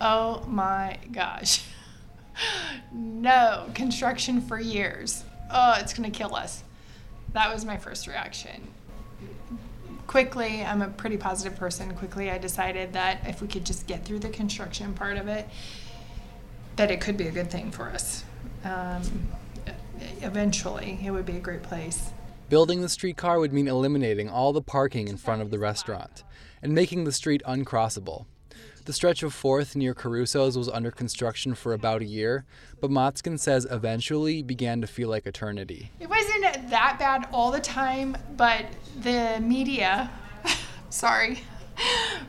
Oh 0.00 0.44
my 0.46 0.98
gosh. 1.12 1.64
no, 2.92 3.66
construction 3.74 4.40
for 4.40 4.58
years. 4.58 5.24
Oh, 5.50 5.76
it's 5.78 5.92
going 5.94 6.10
to 6.10 6.16
kill 6.16 6.34
us. 6.34 6.64
That 7.32 7.52
was 7.52 7.64
my 7.64 7.76
first 7.76 8.06
reaction. 8.06 8.68
Quickly, 10.06 10.62
I'm 10.62 10.82
a 10.82 10.88
pretty 10.88 11.16
positive 11.16 11.58
person. 11.58 11.94
Quickly, 11.94 12.30
I 12.30 12.38
decided 12.38 12.92
that 12.92 13.26
if 13.26 13.40
we 13.40 13.48
could 13.48 13.64
just 13.64 13.86
get 13.86 14.04
through 14.04 14.20
the 14.20 14.28
construction 14.28 14.94
part 14.94 15.16
of 15.16 15.28
it, 15.28 15.48
that 16.76 16.90
it 16.90 17.00
could 17.00 17.16
be 17.16 17.28
a 17.28 17.32
good 17.32 17.50
thing 17.50 17.70
for 17.70 17.88
us. 17.88 18.24
Um, 18.64 19.28
eventually, 20.20 21.00
it 21.04 21.10
would 21.10 21.26
be 21.26 21.36
a 21.36 21.40
great 21.40 21.62
place. 21.62 22.10
Building 22.48 22.82
the 22.82 22.88
streetcar 22.88 23.38
would 23.38 23.52
mean 23.52 23.68
eliminating 23.68 24.28
all 24.28 24.52
the 24.52 24.62
parking 24.62 25.08
in 25.08 25.16
front 25.16 25.40
of 25.40 25.50
the 25.50 25.58
restaurant 25.58 26.22
and 26.62 26.74
making 26.74 27.04
the 27.04 27.12
street 27.12 27.42
uncrossable. 27.46 28.26
The 28.84 28.92
stretch 28.92 29.22
of 29.22 29.32
4th 29.32 29.76
near 29.76 29.94
Caruso's 29.94 30.58
was 30.58 30.68
under 30.68 30.90
construction 30.90 31.54
for 31.54 31.72
about 31.72 32.02
a 32.02 32.04
year, 32.04 32.44
but 32.82 32.90
Motzkin 32.90 33.40
says 33.40 33.66
eventually 33.70 34.42
began 34.42 34.82
to 34.82 34.86
feel 34.86 35.08
like 35.08 35.26
eternity. 35.26 35.90
It 36.00 36.10
wasn't 36.10 36.42
that 36.68 36.98
bad 36.98 37.26
all 37.32 37.50
the 37.50 37.60
time, 37.60 38.14
but 38.36 38.66
the 39.00 39.40
media, 39.40 40.10
sorry, 40.90 41.40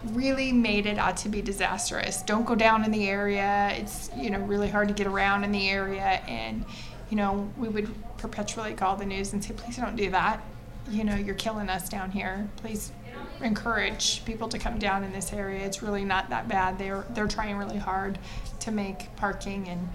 really 0.05 0.53
made 0.53 0.85
it 0.85 0.97
out 0.97 1.17
to 1.17 1.29
be 1.29 1.41
disastrous. 1.41 2.21
Don't 2.21 2.45
go 2.45 2.55
down 2.55 2.85
in 2.85 2.91
the 2.91 3.09
area. 3.09 3.73
It's, 3.75 4.09
you 4.15 4.29
know, 4.29 4.39
really 4.39 4.69
hard 4.69 4.87
to 4.87 4.93
get 4.93 5.07
around 5.07 5.43
in 5.43 5.51
the 5.51 5.69
area. 5.69 6.23
And, 6.25 6.63
you 7.09 7.17
know, 7.17 7.51
we 7.57 7.67
would 7.67 7.93
perpetually 8.17 8.73
call 8.73 8.95
the 8.95 9.05
news 9.05 9.33
and 9.33 9.43
say, 9.43 9.53
please 9.53 9.75
don't 9.75 9.97
do 9.97 10.09
that. 10.11 10.41
You 10.89 11.03
know, 11.03 11.15
you're 11.15 11.35
killing 11.35 11.67
us 11.67 11.89
down 11.89 12.11
here. 12.11 12.47
Please 12.55 12.93
encourage 13.41 14.23
people 14.25 14.47
to 14.49 14.57
come 14.57 14.79
down 14.79 15.03
in 15.03 15.11
this 15.11 15.33
area. 15.33 15.65
It's 15.65 15.81
really 15.81 16.03
not 16.03 16.29
that 16.29 16.47
bad. 16.47 16.77
They're 16.77 17.05
they're 17.11 17.27
trying 17.27 17.57
really 17.57 17.77
hard 17.77 18.19
to 18.61 18.71
make 18.71 19.15
parking 19.15 19.67
and 19.67 19.89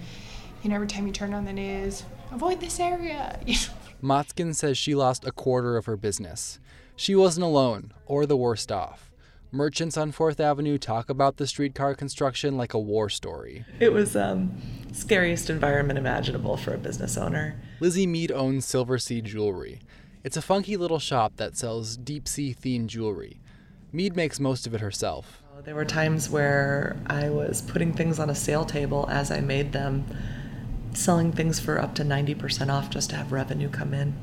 you 0.63 0.69
know 0.69 0.75
every 0.75 0.87
time 0.87 1.07
you 1.07 1.13
turn 1.13 1.33
on 1.33 1.45
the 1.45 1.53
news, 1.53 2.03
avoid 2.31 2.59
this 2.59 2.79
area. 2.79 3.39
Motzkin 4.03 4.55
says 4.55 4.77
she 4.77 4.95
lost 4.95 5.25
a 5.25 5.31
quarter 5.31 5.77
of 5.77 5.85
her 5.85 5.97
business. 5.97 6.59
She 6.95 7.15
wasn't 7.15 7.45
alone, 7.45 7.93
or 8.05 8.25
the 8.25 8.37
worst 8.37 8.71
off. 8.71 9.11
Merchants 9.53 9.97
on 9.97 10.11
4th 10.13 10.39
Avenue 10.39 10.77
talk 10.77 11.09
about 11.09 11.37
the 11.37 11.45
streetcar 11.45 11.93
construction 11.93 12.57
like 12.57 12.73
a 12.73 12.79
war 12.79 13.09
story. 13.09 13.65
It 13.79 13.91
was 13.91 14.15
um, 14.15 14.55
scariest 14.93 15.49
environment 15.49 15.99
imaginable 15.99 16.55
for 16.55 16.73
a 16.73 16.77
business 16.77 17.17
owner. 17.17 17.59
Lizzie 17.81 18.07
Mead 18.07 18.31
owns 18.31 18.65
Silver 18.65 18.97
Sea 18.97 19.21
Jewelry. 19.21 19.81
It's 20.23 20.37
a 20.37 20.41
funky 20.41 20.77
little 20.77 20.99
shop 20.99 21.37
that 21.37 21.57
sells 21.57 21.97
deep 21.97 22.27
sea 22.27 22.53
themed 22.53 22.87
jewelry. 22.87 23.41
Mead 23.91 24.15
makes 24.15 24.39
most 24.39 24.67
of 24.67 24.75
it 24.75 24.79
herself. 24.79 25.41
There 25.63 25.73
were 25.73 25.85
times 25.85 26.29
where 26.29 26.95
I 27.07 27.31
was 27.31 27.63
putting 27.63 27.91
things 27.93 28.19
on 28.19 28.29
a 28.29 28.35
sale 28.35 28.63
table 28.63 29.07
as 29.09 29.31
I 29.31 29.41
made 29.41 29.71
them, 29.71 30.05
selling 30.93 31.31
things 31.31 31.59
for 31.59 31.81
up 31.81 31.95
to 31.95 32.03
90% 32.03 32.71
off 32.71 32.91
just 32.91 33.09
to 33.09 33.15
have 33.15 33.31
revenue 33.31 33.67
come 33.69 33.95
in. 33.95 34.13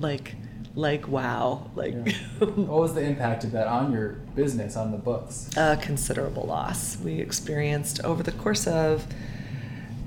Like, 0.00 0.34
like 0.74 1.06
wow, 1.06 1.70
like 1.76 1.94
what 2.38 2.80
was 2.80 2.94
the 2.94 3.02
impact 3.02 3.44
of 3.44 3.52
that 3.52 3.68
on 3.68 3.92
your 3.92 4.14
business, 4.34 4.76
on 4.76 4.90
the 4.90 4.98
books? 4.98 5.48
a 5.56 5.76
considerable 5.76 6.42
loss. 6.42 6.98
We 6.98 7.20
experienced 7.20 8.00
over 8.02 8.24
the 8.24 8.32
course 8.32 8.66
of 8.66 9.06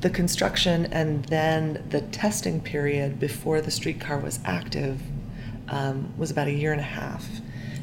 the 0.01 0.09
construction 0.09 0.85
and 0.87 1.23
then 1.25 1.85
the 1.89 2.01
testing 2.01 2.59
period 2.59 3.21
before 3.21 3.61
the 3.61 3.71
streetcar 3.71 4.19
was 4.19 4.39
active 4.43 5.01
um, 5.69 6.13
was 6.17 6.31
about 6.31 6.47
a 6.47 6.51
year 6.51 6.71
and 6.71 6.81
a 6.81 6.83
half. 6.83 7.27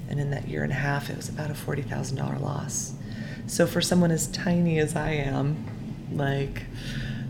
And 0.09 0.21
in 0.21 0.31
that 0.31 0.49
year 0.49 0.63
and 0.63 0.73
a 0.73 0.77
half, 0.77 1.11
it 1.11 1.17
was 1.17 1.29
about 1.29 1.51
a 1.51 1.55
$40,000 1.55 2.41
loss. 2.41 2.95
So 3.47 3.67
for 3.67 3.81
someone 3.81 4.11
as 4.11 4.27
tiny 4.29 4.79
as 4.79 4.97
I 4.97 5.11
am, 5.11 5.65
like, 6.13 6.65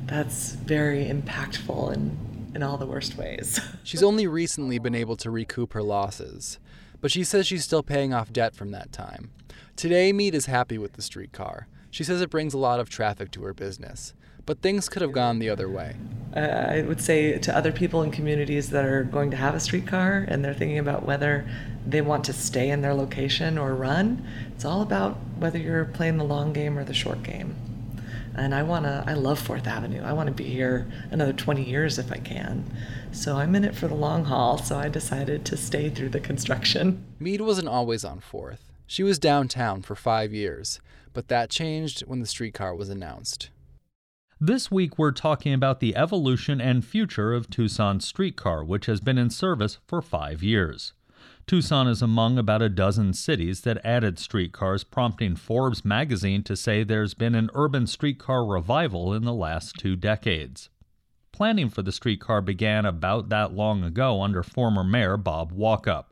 that's 0.06 0.52
very 0.52 1.06
impactful 1.06 1.94
in, 1.94 2.52
in 2.54 2.62
all 2.62 2.76
the 2.76 2.86
worst 2.86 3.16
ways. 3.16 3.60
She's 3.82 4.02
only 4.02 4.26
recently 4.26 4.78
been 4.78 4.94
able 4.94 5.16
to 5.16 5.30
recoup 5.30 5.72
her 5.72 5.82
losses, 5.82 6.58
but 7.00 7.10
she 7.10 7.24
says 7.24 7.46
she's 7.46 7.64
still 7.64 7.82
paying 7.82 8.14
off 8.14 8.32
debt 8.32 8.54
from 8.54 8.70
that 8.70 8.92
time. 8.92 9.30
Today, 9.76 10.10
Mead 10.10 10.34
is 10.34 10.46
happy 10.46 10.78
with 10.78 10.94
the 10.94 11.02
streetcar. 11.02 11.68
She 11.90 12.02
says 12.02 12.22
it 12.22 12.30
brings 12.30 12.54
a 12.54 12.58
lot 12.58 12.80
of 12.80 12.88
traffic 12.88 13.30
to 13.32 13.42
her 13.42 13.52
business, 13.52 14.14
but 14.46 14.62
things 14.62 14.88
could 14.88 15.02
have 15.02 15.12
gone 15.12 15.38
the 15.38 15.50
other 15.50 15.68
way. 15.68 15.96
Uh, 16.34 16.40
I 16.40 16.80
would 16.80 16.98
say 16.98 17.36
to 17.36 17.54
other 17.54 17.72
people 17.72 18.02
in 18.02 18.10
communities 18.10 18.70
that 18.70 18.86
are 18.86 19.04
going 19.04 19.30
to 19.32 19.36
have 19.36 19.54
a 19.54 19.60
streetcar 19.60 20.24
and 20.28 20.42
they're 20.42 20.54
thinking 20.54 20.78
about 20.78 21.04
whether 21.04 21.46
they 21.86 22.00
want 22.00 22.24
to 22.24 22.32
stay 22.32 22.70
in 22.70 22.80
their 22.80 22.94
location 22.94 23.58
or 23.58 23.74
run, 23.74 24.26
it's 24.54 24.64
all 24.64 24.80
about 24.80 25.18
whether 25.36 25.58
you're 25.58 25.84
playing 25.84 26.16
the 26.16 26.24
long 26.24 26.54
game 26.54 26.78
or 26.78 26.84
the 26.84 26.94
short 26.94 27.22
game. 27.22 27.54
And 28.34 28.54
I 28.54 28.62
want 28.62 28.86
to, 28.86 29.04
I 29.06 29.12
love 29.12 29.38
Fourth 29.38 29.66
Avenue. 29.66 30.02
I 30.02 30.14
want 30.14 30.28
to 30.28 30.32
be 30.34 30.44
here 30.44 30.90
another 31.10 31.34
20 31.34 31.62
years 31.62 31.98
if 31.98 32.10
I 32.10 32.16
can. 32.16 32.64
So 33.12 33.36
I'm 33.36 33.54
in 33.54 33.62
it 33.62 33.74
for 33.74 33.88
the 33.88 33.94
long 33.94 34.24
haul, 34.24 34.56
so 34.56 34.78
I 34.78 34.88
decided 34.88 35.44
to 35.44 35.56
stay 35.58 35.90
through 35.90 36.10
the 36.10 36.20
construction. 36.20 37.04
Mead 37.18 37.42
wasn't 37.42 37.68
always 37.68 38.06
on 38.06 38.20
4th. 38.20 38.65
She 38.86 39.02
was 39.02 39.18
downtown 39.18 39.82
for 39.82 39.94
five 39.94 40.32
years, 40.32 40.80
but 41.12 41.28
that 41.28 41.50
changed 41.50 42.00
when 42.06 42.20
the 42.20 42.26
streetcar 42.26 42.74
was 42.74 42.88
announced. 42.88 43.50
This 44.40 44.70
week, 44.70 44.98
we're 44.98 45.12
talking 45.12 45.54
about 45.54 45.80
the 45.80 45.96
evolution 45.96 46.60
and 46.60 46.84
future 46.84 47.32
of 47.32 47.48
Tucson's 47.48 48.06
streetcar, 48.06 48.62
which 48.62 48.86
has 48.86 49.00
been 49.00 49.16
in 49.16 49.30
service 49.30 49.78
for 49.86 50.02
five 50.02 50.42
years. 50.42 50.92
Tucson 51.46 51.88
is 51.88 52.02
among 52.02 52.38
about 52.38 52.60
a 52.60 52.68
dozen 52.68 53.12
cities 53.14 53.62
that 53.62 53.84
added 53.84 54.18
streetcars, 54.18 54.84
prompting 54.84 55.36
Forbes 55.36 55.84
magazine 55.84 56.42
to 56.42 56.56
say 56.56 56.82
there's 56.82 57.14
been 57.14 57.34
an 57.34 57.50
urban 57.54 57.86
streetcar 57.86 58.44
revival 58.44 59.14
in 59.14 59.24
the 59.24 59.32
last 59.32 59.76
two 59.78 59.96
decades. 59.96 60.68
Planning 61.32 61.70
for 61.70 61.82
the 61.82 61.92
streetcar 61.92 62.42
began 62.42 62.84
about 62.84 63.28
that 63.28 63.52
long 63.52 63.84
ago 63.84 64.20
under 64.22 64.42
former 64.42 64.82
Mayor 64.84 65.16
Bob 65.16 65.52
Walkup. 65.52 66.06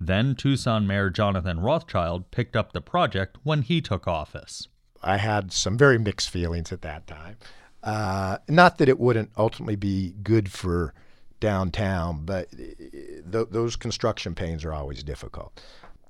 Then 0.00 0.34
Tucson 0.34 0.86
Mayor 0.86 1.10
Jonathan 1.10 1.60
Rothschild 1.60 2.30
picked 2.30 2.56
up 2.56 2.72
the 2.72 2.80
project 2.80 3.36
when 3.42 3.62
he 3.62 3.80
took 3.80 4.06
office. 4.06 4.68
I 5.02 5.18
had 5.18 5.52
some 5.52 5.78
very 5.78 5.98
mixed 5.98 6.30
feelings 6.30 6.72
at 6.72 6.82
that 6.82 7.06
time. 7.06 7.36
Uh, 7.82 8.38
not 8.48 8.78
that 8.78 8.88
it 8.88 8.98
wouldn't 8.98 9.30
ultimately 9.36 9.76
be 9.76 10.14
good 10.22 10.50
for 10.50 10.92
downtown, 11.38 12.24
but 12.24 12.50
th- 12.50 13.48
those 13.50 13.76
construction 13.76 14.34
pains 14.34 14.64
are 14.64 14.72
always 14.72 15.02
difficult. 15.02 15.60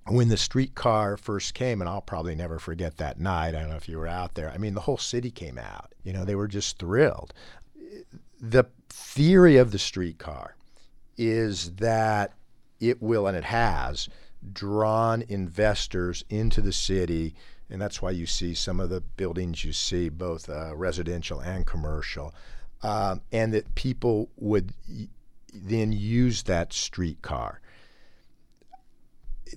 When 0.07 0.29
the 0.29 0.37
streetcar 0.37 1.17
first 1.17 1.55
came, 1.55 1.81
and 1.81 1.91
I'll 1.91 2.01
probably 2.01 2.37
never 2.37 2.59
forget 2.59 2.97
that 2.99 3.19
night, 3.19 3.55
I 3.55 3.61
don't 3.61 3.71
know 3.71 3.77
if 3.77 3.89
you 3.89 3.99
were 3.99 4.07
out 4.07 4.35
there, 4.35 4.51
I 4.51 4.57
mean, 4.57 4.75
the 4.75 4.81
whole 4.81 4.99
city 4.99 5.31
came 5.31 5.59
out. 5.59 5.95
You 6.05 6.13
know, 6.13 6.25
they 6.25 6.37
were 6.37 6.47
just 6.47 6.79
thrilled. 6.79 7.35
The 8.41 8.65
theory 8.89 9.57
of 9.57 9.73
the 9.73 9.79
streetcar 9.79 10.55
is 11.19 11.73
that 11.77 12.33
it 12.81 13.03
will, 13.03 13.27
and 13.27 13.37
it 13.37 13.45
has, 13.45 14.09
drawn 14.53 15.23
investors 15.29 16.25
into 16.29 16.61
the 16.61 16.73
city 16.73 17.35
and 17.69 17.81
that's 17.81 18.01
why 18.01 18.11
you 18.11 18.27
see 18.27 18.55
some 18.55 18.81
of 18.81 18.91
the 18.91 19.01
buildings 19.01 19.65
you 19.65 19.73
see, 19.73 20.09
both 20.09 20.49
uh, 20.49 20.75
residential 20.77 21.41
and 21.41 21.67
commercial, 21.67 22.35
um, 22.83 23.21
and 23.33 23.53
that 23.55 23.75
people 23.75 24.31
would 24.37 24.73
then 25.53 25.93
use 25.93 26.45
that 26.45 26.73
streetcar. 26.73 27.61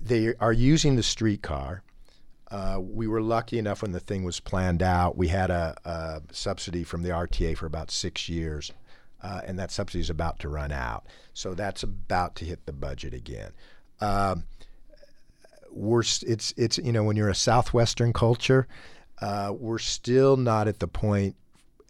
They 0.00 0.34
are 0.40 0.52
using 0.52 0.96
the 0.96 1.02
streetcar. 1.02 1.82
Uh, 2.50 2.78
we 2.80 3.06
were 3.06 3.22
lucky 3.22 3.58
enough 3.60 3.82
when 3.82 3.92
the 3.92 4.00
thing 4.00 4.24
was 4.24 4.40
planned 4.40 4.82
out. 4.82 5.16
We 5.16 5.28
had 5.28 5.50
a, 5.50 5.76
a 5.84 6.22
subsidy 6.32 6.82
from 6.82 7.02
the 7.02 7.10
RTA 7.10 7.56
for 7.56 7.66
about 7.66 7.92
six 7.92 8.28
years, 8.28 8.72
uh, 9.22 9.42
and 9.46 9.58
that 9.58 9.70
subsidy 9.70 10.00
is 10.00 10.10
about 10.10 10.38
to 10.40 10.48
run 10.48 10.72
out. 10.72 11.06
So 11.32 11.54
that's 11.54 11.82
about 11.82 12.36
to 12.36 12.44
hit 12.44 12.66
the 12.66 12.72
budget 12.72 13.14
again. 13.14 13.52
Um, 14.00 14.44
we're 15.70 16.00
it's 16.00 16.52
it's 16.56 16.78
you 16.78 16.92
know 16.92 17.04
when 17.04 17.16
you're 17.16 17.28
a 17.28 17.34
southwestern 17.34 18.12
culture, 18.12 18.66
uh, 19.20 19.52
we're 19.56 19.78
still 19.78 20.36
not 20.36 20.68
at 20.68 20.80
the 20.80 20.88
point 20.88 21.36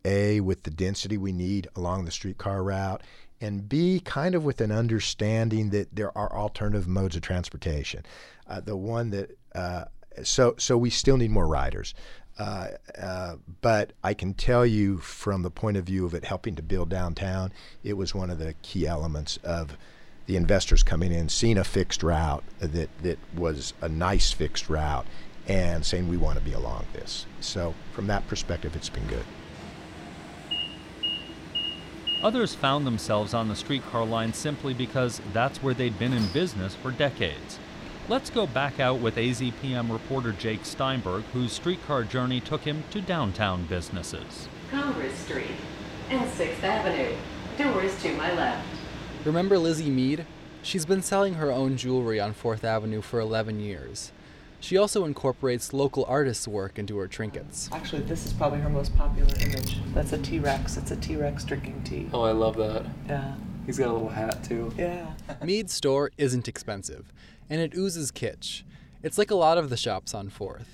a 0.05 0.41
with 0.41 0.63
the 0.63 0.71
density 0.71 1.17
we 1.17 1.33
need 1.33 1.69
along 1.77 2.05
the 2.05 2.11
streetcar 2.11 2.63
route, 2.63 3.03
and 3.41 3.69
b 3.69 4.01
kind 4.01 4.35
of 4.35 4.45
with 4.45 4.61
an 4.61 4.73
understanding 4.73 5.71
that 5.71 5.95
there 5.95 6.17
are 6.17 6.33
alternative 6.35 6.89
modes 6.89 7.17
of 7.17 7.23
transportation. 7.23 8.05
Uh, 8.47 8.61
the 8.61 8.77
one 8.77 9.11
that 9.11 9.31
uh, 9.55 9.85
so 10.23 10.55
so 10.59 10.77
we 10.77 10.91
still 10.91 11.17
need 11.17 11.31
more 11.31 11.47
riders. 11.47 11.95
Uh, 12.41 12.69
uh, 12.99 13.37
but 13.61 13.93
I 14.03 14.15
can 14.15 14.33
tell 14.33 14.65
you 14.65 14.97
from 14.97 15.43
the 15.43 15.51
point 15.51 15.77
of 15.77 15.85
view 15.85 16.07
of 16.07 16.15
it 16.15 16.25
helping 16.25 16.57
to 16.57 16.63
build 16.63 16.89
downtown, 16.89 17.53
it 17.85 17.99
was 17.99 18.15
one 18.15 18.31
of 18.31 18.39
the 18.39 18.55
key 18.63 18.87
elements 18.87 19.39
of 19.45 19.77
the 20.25 20.37
investors 20.37 20.83
coming 20.83 21.13
in, 21.13 21.29
seeing 21.29 21.59
a 21.59 21.65
fixed 21.65 22.03
route 22.03 22.43
that, 22.59 22.89
that 23.03 23.19
was 23.37 23.75
a 23.83 23.91
nice 23.91 24.33
fixed 24.33 24.71
route, 24.71 25.07
and 25.49 25.85
saying 25.85 26.09
we 26.09 26.17
want 26.17 26.39
to 26.39 26.45
be 26.45 26.55
along 26.55 26.87
this. 26.95 27.27
So 27.41 27.75
from 27.93 28.07
that 28.07 28.27
perspective, 28.27 28.75
it's 28.75 28.89
been 28.89 29.07
good. 29.07 29.25
Others 32.23 32.55
found 32.55 32.87
themselves 32.87 33.35
on 33.35 33.49
the 33.49 33.57
streetcar 33.57 34.07
line 34.07 34.33
simply 34.33 34.73
because 34.73 35.21
that's 35.35 35.63
where 35.63 35.75
they'd 35.75 35.99
been 35.99 36.15
in 36.15 36.27
business 36.29 36.75
for 36.75 36.91
decades. 36.91 37.59
Let's 38.09 38.31
go 38.31 38.47
back 38.47 38.81
out 38.81 38.99
with 38.99 39.17
AZPM 39.17 39.93
reporter 39.93 40.33
Jake 40.33 40.65
Steinberg, 40.65 41.23
whose 41.33 41.53
streetcar 41.53 42.03
journey 42.05 42.41
took 42.41 42.63
him 42.63 42.83
to 42.91 43.01
downtown 43.01 43.67
businesses. 43.67 44.49
Congress 44.71 45.15
Street 45.15 45.47
and 46.09 46.29
6th 46.29 46.63
Avenue. 46.63 47.15
Doors 47.57 48.03
to 48.03 48.13
my 48.15 48.33
left. 48.35 48.67
Remember 49.25 49.59
Lizzie 49.59 49.91
Mead? 49.91 50.27
She's 50.63 50.85
been 50.85 51.03
selling 51.03 51.35
her 51.35 51.53
own 51.53 51.77
jewelry 51.77 52.19
on 52.19 52.35
4th 52.35 52.65
Avenue 52.65 53.01
for 53.01 53.21
11 53.21 53.61
years. 53.61 54.13
She 54.59 54.77
also 54.77 55.05
incorporates 55.05 55.73
local 55.73 56.05
artists' 56.07 56.47
work 56.47 56.79
into 56.79 56.99
her 56.99 57.09
trinkets. 57.09 57.71
Actually, 57.73 58.03
this 58.03 58.27
is 58.27 58.33
probably 58.33 58.59
her 58.61 58.69
most 58.69 58.97
popular 58.97 59.35
image. 59.41 59.79
That's 59.95 60.13
a 60.13 60.19
T 60.19 60.39
Rex. 60.39 60.77
It's 60.77 60.91
a 60.91 60.97
T 60.97 61.17
Rex 61.17 61.45
drinking 61.45 61.83
tea. 61.85 62.11
Oh, 62.13 62.23
I 62.23 62.33
love 62.33 62.57
that. 62.57 62.85
Yeah. 63.09 63.35
He's 63.67 63.79
got 63.79 63.89
a 63.89 63.93
little 63.93 64.09
hat 64.09 64.43
too. 64.43 64.73
Yeah. 64.77 65.13
Mead's 65.45 65.73
store 65.73 66.11
isn't 66.19 66.49
expensive, 66.49 67.13
and 67.49 67.61
it 67.61 67.75
oozes 67.75 68.11
kitsch. 68.11 68.63
It's 69.03 69.19
like 69.19 69.31
a 69.31 69.37
lot 69.37 69.59
of 69.59 69.71
the 69.71 69.77
shops 69.77 70.15
on 70.15 70.31
4th. 70.31 70.67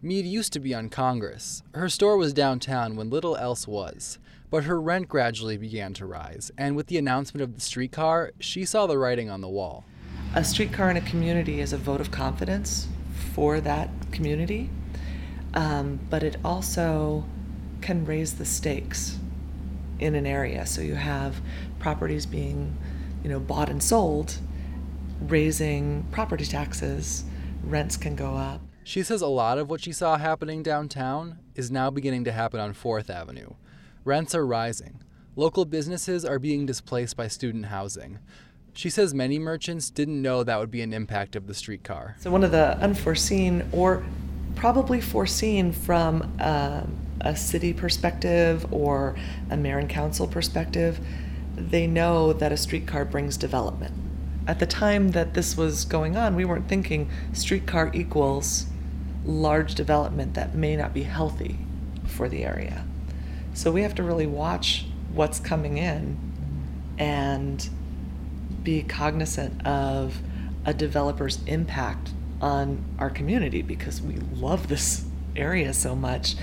Mead 0.00 0.26
used 0.26 0.52
to 0.52 0.60
be 0.60 0.74
on 0.74 0.88
Congress. 0.88 1.62
Her 1.74 1.88
store 1.88 2.16
was 2.16 2.32
downtown 2.32 2.96
when 2.96 3.08
little 3.10 3.36
else 3.36 3.68
was. 3.68 4.18
But 4.50 4.64
her 4.64 4.78
rent 4.78 5.08
gradually 5.08 5.56
began 5.56 5.94
to 5.94 6.04
rise, 6.04 6.50
and 6.58 6.76
with 6.76 6.88
the 6.88 6.98
announcement 6.98 7.42
of 7.42 7.54
the 7.54 7.60
streetcar, 7.62 8.32
she 8.38 8.66
saw 8.66 8.86
the 8.86 8.98
writing 8.98 9.30
on 9.30 9.40
the 9.40 9.48
wall. 9.48 9.84
A 10.34 10.44
streetcar 10.44 10.90
in 10.90 10.98
a 10.98 11.00
community 11.00 11.60
is 11.60 11.72
a 11.72 11.78
vote 11.78 12.02
of 12.02 12.10
confidence 12.10 12.86
for 13.34 13.62
that 13.62 13.88
community, 14.10 14.68
um, 15.54 16.00
but 16.10 16.22
it 16.22 16.36
also 16.44 17.24
can 17.80 18.04
raise 18.04 18.34
the 18.34 18.44
stakes 18.44 19.18
in 19.98 20.14
an 20.14 20.26
area. 20.26 20.66
So 20.66 20.82
you 20.82 20.96
have 20.96 21.40
properties 21.82 22.24
being, 22.24 22.78
you 23.22 23.28
know, 23.28 23.40
bought 23.40 23.68
and 23.68 23.82
sold, 23.82 24.38
raising 25.20 26.04
property 26.12 26.44
taxes, 26.44 27.24
rents 27.64 27.96
can 27.96 28.16
go 28.16 28.36
up. 28.36 28.60
She 28.84 29.02
says 29.02 29.20
a 29.20 29.26
lot 29.26 29.58
of 29.58 29.68
what 29.68 29.82
she 29.82 29.92
saw 29.92 30.16
happening 30.16 30.62
downtown 30.62 31.38
is 31.54 31.70
now 31.70 31.90
beginning 31.90 32.24
to 32.24 32.32
happen 32.32 32.58
on 32.58 32.72
4th 32.72 33.10
Avenue. 33.10 33.50
Rents 34.04 34.34
are 34.34 34.46
rising. 34.46 35.02
Local 35.36 35.64
businesses 35.64 36.24
are 36.24 36.38
being 36.38 36.66
displaced 36.66 37.16
by 37.16 37.28
student 37.28 37.66
housing. 37.66 38.18
She 38.74 38.90
says 38.90 39.12
many 39.12 39.38
merchants 39.38 39.90
didn't 39.90 40.20
know 40.20 40.44
that 40.44 40.58
would 40.58 40.70
be 40.70 40.82
an 40.82 40.92
impact 40.92 41.36
of 41.36 41.46
the 41.46 41.54
streetcar. 41.54 42.16
So, 42.18 42.30
one 42.30 42.42
of 42.42 42.52
the 42.52 42.76
unforeseen, 42.78 43.68
or 43.70 44.02
probably 44.56 45.00
foreseen 45.00 45.72
from 45.72 46.32
uh, 46.40 46.82
a 47.20 47.36
city 47.36 47.72
perspective 47.72 48.66
or 48.72 49.14
a 49.50 49.56
mayor 49.56 49.78
and 49.78 49.88
council 49.88 50.26
perspective, 50.26 50.98
they 51.70 51.86
know 51.86 52.32
that 52.32 52.52
a 52.52 52.56
streetcar 52.56 53.04
brings 53.04 53.36
development. 53.36 53.94
At 54.46 54.58
the 54.58 54.66
time 54.66 55.12
that 55.12 55.34
this 55.34 55.56
was 55.56 55.84
going 55.84 56.16
on, 56.16 56.34
we 56.34 56.44
weren't 56.44 56.68
thinking 56.68 57.10
streetcar 57.32 57.90
equals 57.94 58.66
large 59.24 59.74
development 59.74 60.34
that 60.34 60.54
may 60.54 60.74
not 60.74 60.92
be 60.92 61.04
healthy 61.04 61.58
for 62.06 62.28
the 62.28 62.44
area. 62.44 62.84
So 63.54 63.70
we 63.70 63.82
have 63.82 63.94
to 63.96 64.02
really 64.02 64.26
watch 64.26 64.86
what's 65.12 65.38
coming 65.38 65.78
in 65.78 66.18
and 66.98 67.68
be 68.62 68.82
cognizant 68.82 69.64
of 69.66 70.20
a 70.64 70.74
developer's 70.74 71.42
impact 71.46 72.12
on 72.40 72.84
our 72.98 73.10
community 73.10 73.62
because 73.62 74.00
we 74.00 74.16
love 74.16 74.68
this 74.68 75.04
area 75.36 75.72
so 75.72 75.94
much 75.94 76.34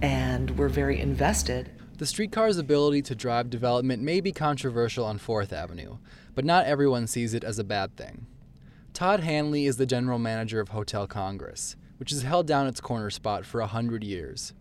and 0.00 0.58
we're 0.58 0.68
very 0.68 1.00
invested. 1.00 1.70
The 1.98 2.06
streetcar's 2.06 2.58
ability 2.58 3.02
to 3.02 3.14
drive 3.14 3.50
development 3.50 4.02
may 4.02 4.20
be 4.20 4.32
controversial 4.32 5.04
on 5.04 5.18
4th 5.18 5.52
Avenue, 5.52 5.98
but 6.34 6.44
not 6.44 6.64
everyone 6.64 7.06
sees 7.06 7.34
it 7.34 7.44
as 7.44 7.58
a 7.58 7.64
bad 7.64 7.96
thing. 7.96 8.26
Todd 8.94 9.20
Hanley 9.20 9.66
is 9.66 9.76
the 9.76 9.86
general 9.86 10.18
manager 10.18 10.58
of 10.58 10.70
Hotel 10.70 11.06
Congress, 11.06 11.76
which 11.98 12.10
has 12.10 12.22
held 12.22 12.46
down 12.46 12.66
its 12.66 12.80
corner 12.80 13.10
spot 13.10 13.44
for 13.44 13.60
a 13.60 13.66
hundred 13.66 14.04
years. 14.04 14.52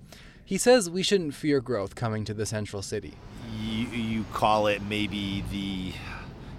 He 0.44 0.58
says 0.58 0.90
we 0.90 1.04
shouldn't 1.04 1.34
fear 1.34 1.62
growth 1.62 1.96
coming 1.96 2.26
to 2.26 2.34
the 2.34 2.46
central 2.46 2.82
city. 2.82 3.14
You, 3.62 3.88
you 3.88 4.26
call 4.34 4.68
it 4.68 4.82
maybe 4.84 5.44
the 5.52 5.94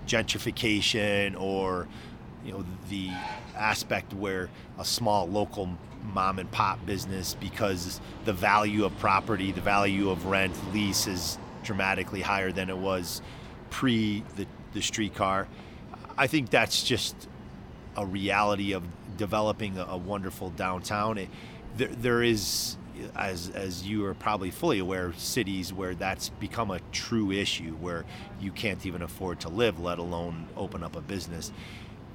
gentrification 0.07 1.39
or 1.41 1.87
you 2.45 2.53
know 2.53 2.65
the 2.89 3.11
aspect 3.57 4.15
where 4.15 4.49
a 4.79 4.85
small 4.85 5.29
local 5.29 5.79
mom 6.03 6.39
and 6.39 6.51
pop 6.51 6.85
business 6.85 7.35
because 7.35 8.01
the 8.25 8.33
value 8.33 8.85
of 8.85 8.97
property 8.99 9.53
the 9.53 9.61
value 9.61 10.11
of 10.11 10.27
rent 10.27 10.55
lease 10.73 11.07
is 11.07 11.39
dramatically 11.63 12.21
higher 12.21 12.53
than 12.53 12.69
it 12.69 12.77
was 12.77 13.23
pre 13.71 14.25
the, 14.37 14.47
the 14.73 14.83
streetcar 14.83 15.47
i 16.19 16.27
think 16.27 16.51
that's 16.51 16.83
just 16.83 17.29
a 17.97 18.05
reality 18.05 18.73
of 18.73 18.83
developing 19.17 19.79
a, 19.79 19.85
a 19.85 19.97
wonderful 19.97 20.51
downtown 20.51 21.19
it, 21.19 21.29
there, 21.77 21.89
there 21.89 22.23
is 22.23 22.77
as 23.15 23.51
as 23.51 23.87
you 23.87 24.05
are 24.05 24.15
probably 24.15 24.51
fully 24.51 24.79
aware, 24.79 25.13
cities 25.15 25.73
where 25.73 25.95
that's 25.95 26.29
become 26.29 26.71
a 26.71 26.81
true 26.93 27.31
issue, 27.31 27.73
where 27.75 28.05
you 28.41 28.53
can't 28.53 28.85
even 28.87 29.03
afford 29.03 29.41
to 29.41 29.49
live, 29.49 29.81
let 29.81 29.99
alone 29.99 30.47
open 30.57 30.83
up 30.83 30.97
a 30.97 31.01
business. 31.01 31.53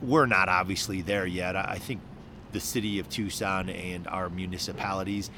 We're 0.01 0.25
not 0.25 0.50
obviously 0.50 1.01
there 1.01 1.25
yet. 1.25 1.56
I 1.56 1.77
think 1.79 2.01
the 2.51 2.60
city 2.60 3.00
of 3.00 3.10
Tucson 3.10 3.70
and 3.70 4.08
our 4.08 4.30
municipalities 4.30 5.30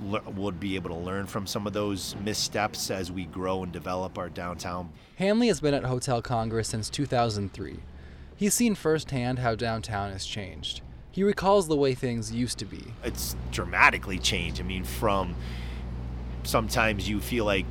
would 0.00 0.60
be 0.60 0.76
able 0.76 0.90
to 0.90 0.96
learn 0.96 1.26
from 1.26 1.46
some 1.46 1.66
of 1.66 1.72
those 1.72 2.14
missteps 2.24 2.90
as 2.90 3.10
we 3.10 3.24
grow 3.24 3.62
and 3.64 3.72
develop 3.72 4.16
our 4.16 4.28
downtown. 4.28 4.90
Hanley 5.16 5.48
has 5.48 5.60
been 5.60 5.74
at 5.74 5.84
Hotel 5.84 6.22
Congress 6.22 6.68
since 6.68 6.88
2003. 6.88 7.80
He's 8.36 8.54
seen 8.54 8.76
firsthand 8.76 9.40
how 9.40 9.56
downtown 9.56 10.12
has 10.12 10.24
changed. 10.24 10.82
He 11.10 11.24
recalls 11.24 11.66
the 11.66 11.74
way 11.74 11.94
things 11.94 12.30
used 12.32 12.58
to 12.58 12.64
be. 12.64 12.94
It's 13.02 13.34
dramatically 13.50 14.18
changed. 14.18 14.60
I 14.60 14.64
mean, 14.64 14.84
from 14.84 15.34
sometimes 16.44 17.08
you 17.08 17.20
feel 17.20 17.44
like 17.44 17.66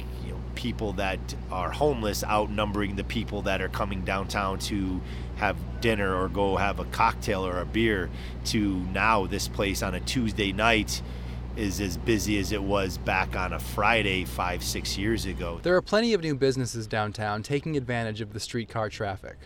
people 0.57 0.91
that 0.93 1.19
are 1.51 1.69
homeless 1.69 2.23
outnumbering 2.23 2.95
the 2.95 3.03
people 3.03 3.43
that 3.43 3.61
are 3.61 3.69
coming 3.69 4.03
downtown 4.03 4.57
to 4.57 4.99
have 5.35 5.55
dinner 5.81 6.15
or 6.15 6.27
go 6.27 6.57
have 6.57 6.79
a 6.79 6.85
cocktail 6.85 7.45
or 7.45 7.59
a 7.59 7.65
beer 7.65 8.09
to 8.43 8.73
now 8.91 9.27
this 9.27 9.47
place 9.47 9.83
on 9.83 9.93
a 9.93 9.99
Tuesday 9.99 10.51
night 10.51 11.03
is 11.55 11.79
as 11.79 11.95
busy 11.97 12.39
as 12.39 12.51
it 12.51 12.61
was 12.61 12.97
back 12.97 13.35
on 13.35 13.53
a 13.53 13.59
Friday 13.59 14.25
five, 14.25 14.63
six 14.63 14.97
years 14.97 15.25
ago. 15.25 15.59
There 15.61 15.75
are 15.75 15.81
plenty 15.81 16.13
of 16.13 16.21
new 16.21 16.33
businesses 16.33 16.87
downtown 16.87 17.43
taking 17.43 17.77
advantage 17.77 18.19
of 18.19 18.33
the 18.33 18.39
streetcar 18.39 18.89
traffic. 18.89 19.37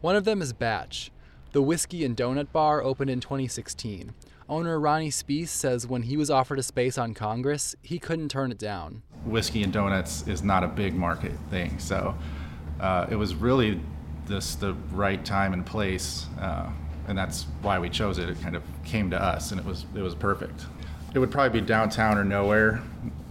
One 0.00 0.14
of 0.14 0.24
them 0.24 0.40
is 0.40 0.52
Batch, 0.52 1.10
the 1.50 1.62
Whiskey 1.62 2.04
and 2.04 2.16
Donut 2.16 2.52
Bar 2.52 2.82
opened 2.82 3.10
in 3.10 3.18
2016. 3.18 4.14
Owner 4.48 4.78
Ronnie 4.78 5.10
Spees 5.10 5.48
says 5.48 5.86
when 5.86 6.02
he 6.02 6.16
was 6.16 6.30
offered 6.30 6.58
a 6.58 6.62
space 6.62 6.98
on 6.98 7.14
Congress, 7.14 7.74
he 7.82 7.98
couldn't 7.98 8.28
turn 8.28 8.50
it 8.50 8.58
down. 8.58 9.02
Whiskey 9.24 9.62
and 9.62 9.72
donuts 9.72 10.26
is 10.26 10.42
not 10.42 10.64
a 10.64 10.68
big 10.68 10.94
market 10.94 11.32
thing, 11.50 11.78
so 11.78 12.14
uh, 12.80 13.06
it 13.10 13.16
was 13.16 13.34
really 13.34 13.80
this 14.26 14.54
the 14.54 14.74
right 14.90 15.24
time 15.24 15.52
and 15.52 15.64
place, 15.64 16.26
uh, 16.40 16.70
and 17.08 17.16
that's 17.16 17.44
why 17.62 17.78
we 17.78 17.88
chose 17.88 18.18
it. 18.18 18.28
It 18.28 18.40
kind 18.40 18.56
of 18.56 18.62
came 18.84 19.10
to 19.10 19.22
us, 19.22 19.52
and 19.52 19.60
it 19.60 19.66
was 19.66 19.86
it 19.94 20.02
was 20.02 20.14
perfect. 20.14 20.66
It 21.14 21.18
would 21.18 21.30
probably 21.30 21.60
be 21.60 21.66
downtown 21.66 22.16
or 22.16 22.24
nowhere, 22.24 22.82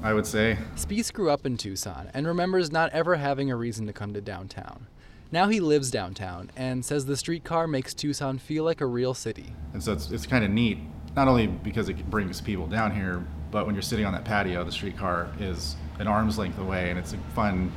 I 0.03 0.13
would 0.13 0.27
say. 0.27 0.57
Spees 0.75 1.11
grew 1.11 1.31
up 1.31 1.47
in 1.47 1.57
Tucson 1.57 2.11
and 2.13 2.27
remembers 2.27 2.71
not 2.71 2.91
ever 2.93 3.15
having 3.15 3.49
a 3.49 3.55
reason 3.55 3.87
to 3.87 3.93
come 3.93 4.13
to 4.13 4.21
downtown. 4.21 4.85
Now 5.31 5.47
he 5.47 5.59
lives 5.59 5.89
downtown 5.89 6.51
and 6.55 6.85
says 6.85 7.05
the 7.05 7.17
streetcar 7.17 7.65
makes 7.65 7.93
Tucson 7.95 8.37
feel 8.37 8.65
like 8.65 8.81
a 8.81 8.85
real 8.85 9.13
city. 9.13 9.55
And 9.73 9.81
so 9.81 9.93
it's, 9.93 10.11
it's 10.11 10.27
kind 10.27 10.43
of 10.43 10.51
neat, 10.51 10.77
not 11.15 11.27
only 11.27 11.47
because 11.47 11.89
it 11.89 12.09
brings 12.09 12.39
people 12.39 12.67
down 12.67 12.95
here, 12.95 13.23
but 13.51 13.65
when 13.65 13.75
you're 13.75 13.81
sitting 13.81 14.05
on 14.05 14.13
that 14.13 14.23
patio, 14.23 14.63
the 14.63 14.71
streetcar 14.71 15.29
is 15.39 15.75
an 15.99 16.07
arm's 16.07 16.37
length 16.37 16.57
away, 16.57 16.89
and 16.89 16.97
it's 16.97 17.13
a 17.13 17.17
fun 17.35 17.71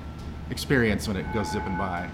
experience 0.51 1.09
when 1.09 1.17
it 1.17 1.27
goes 1.35 1.51
zipping 1.51 1.77
by. 1.77 2.09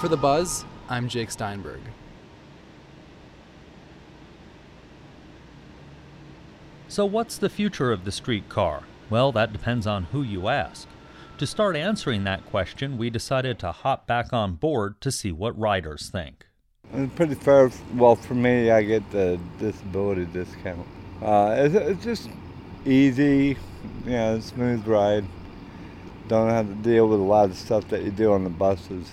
For 0.00 0.08
The 0.08 0.16
Buzz, 0.16 0.64
I'm 0.88 1.08
Jake 1.08 1.30
Steinberg. 1.30 1.80
So, 6.88 7.04
what's 7.04 7.36
the 7.36 7.50
future 7.50 7.92
of 7.92 8.04
the 8.04 8.12
streetcar? 8.12 8.82
Well, 9.10 9.30
that 9.32 9.52
depends 9.52 9.86
on 9.86 10.04
who 10.04 10.22
you 10.22 10.48
ask. 10.48 10.88
To 11.38 11.46
start 11.46 11.76
answering 11.76 12.24
that 12.24 12.44
question, 12.46 12.98
we 12.98 13.10
decided 13.10 13.60
to 13.60 13.70
hop 13.70 14.08
back 14.08 14.32
on 14.32 14.56
board 14.56 15.00
to 15.02 15.12
see 15.12 15.30
what 15.30 15.56
riders 15.56 16.10
think. 16.10 16.46
It's 16.92 17.14
pretty 17.14 17.36
fair. 17.36 17.70
Well, 17.94 18.16
for 18.16 18.34
me, 18.34 18.72
I 18.72 18.82
get 18.82 19.08
the 19.12 19.38
disability 19.60 20.24
discount. 20.24 20.84
Uh, 21.22 21.54
it's, 21.58 21.74
it's 21.76 22.02
just 22.02 22.28
easy, 22.84 23.56
you 24.04 24.10
know, 24.10 24.40
smooth 24.40 24.84
ride. 24.84 25.24
Don't 26.26 26.50
have 26.50 26.66
to 26.66 26.74
deal 26.74 27.06
with 27.06 27.20
a 27.20 27.22
lot 27.22 27.50
of 27.50 27.56
stuff 27.56 27.86
that 27.90 28.02
you 28.02 28.10
do 28.10 28.32
on 28.32 28.42
the 28.42 28.50
buses. 28.50 29.08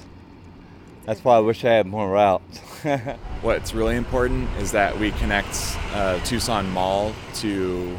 That's 1.06 1.24
why 1.24 1.36
I 1.36 1.40
wish 1.42 1.64
I 1.64 1.74
had 1.74 1.86
more 1.86 2.10
routes. 2.10 2.58
What's 3.44 3.76
really 3.76 3.98
important 3.98 4.50
is 4.58 4.72
that 4.72 4.98
we 4.98 5.12
connect 5.12 5.78
uh, 5.94 6.18
Tucson 6.22 6.72
Mall 6.72 7.14
to 7.36 7.96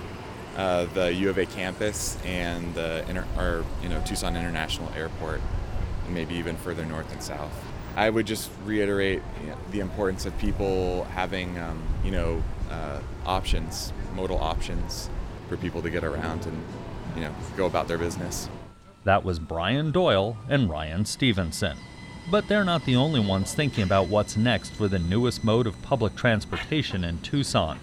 uh, 0.57 0.87
the 0.95 1.13
U 1.13 1.31
of 1.31 1.39
A 1.39 1.47
campus 1.47 2.17
and 2.25 2.75
the 2.75 3.05
inter- 3.09 3.27
or 3.37 3.65
you 3.83 3.89
know 3.89 4.01
Tucson 4.07 4.37
International 4.37 4.91
Airport, 4.97 5.41
and 6.05 6.15
maybe 6.15 6.35
even 6.35 6.57
further 6.57 6.85
north 6.85 7.13
and 7.13 7.23
south. 7.23 7.53
I 7.95 8.11
would 8.11 8.27
just 8.27 8.51
reiterate 8.65 9.23
you 9.41 9.49
know, 9.49 9.57
the 9.71 9.81
importance 9.81 10.27
of 10.27 10.37
people 10.39 11.05
having 11.05 11.59
um, 11.59 11.83
you 12.05 12.11
know 12.11 12.43
uh, 12.71 13.01
options, 13.25 13.93
modal 14.15 14.39
options, 14.39 15.11
for 15.49 15.57
people 15.57 15.83
to 15.83 15.91
get 15.91 16.05
around 16.05 16.47
and 16.47 16.65
you 17.15 17.23
know 17.23 17.35
go 17.57 17.67
about 17.67 17.89
their 17.89 17.99
business. 17.99 18.49
That 19.05 19.25
was 19.25 19.39
Brian 19.39 19.93
Doyle 19.93 20.37
and 20.49 20.69
Ryan 20.69 21.05
Stevenson. 21.05 21.77
But 22.29 22.49
they're 22.49 22.65
not 22.65 22.85
the 22.85 22.97
only 22.97 23.21
ones 23.21 23.55
thinking 23.55 23.85
about 23.85 24.09
what's 24.09 24.37
next 24.37 24.75
for 24.75 24.89
the 24.89 24.99
newest 24.99 25.45
mode 25.45 25.69
of 25.69 25.81
public 25.83 26.17
transportation 26.17 27.05
in 27.05 27.19
Tucson. 27.21 27.79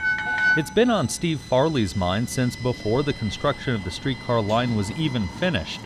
It's 0.55 0.69
been 0.69 0.91
on 0.91 1.09
Steve 1.09 1.39
Farley's 1.39 1.95
mind 1.95 2.29
since 2.29 2.55
before 2.55 3.01
the 3.01 3.13
construction 3.13 3.73
of 3.73 3.83
the 3.83 3.89
streetcar 3.89 4.39
line 4.39 4.75
was 4.75 4.91
even 4.91 5.27
finished. 5.39 5.81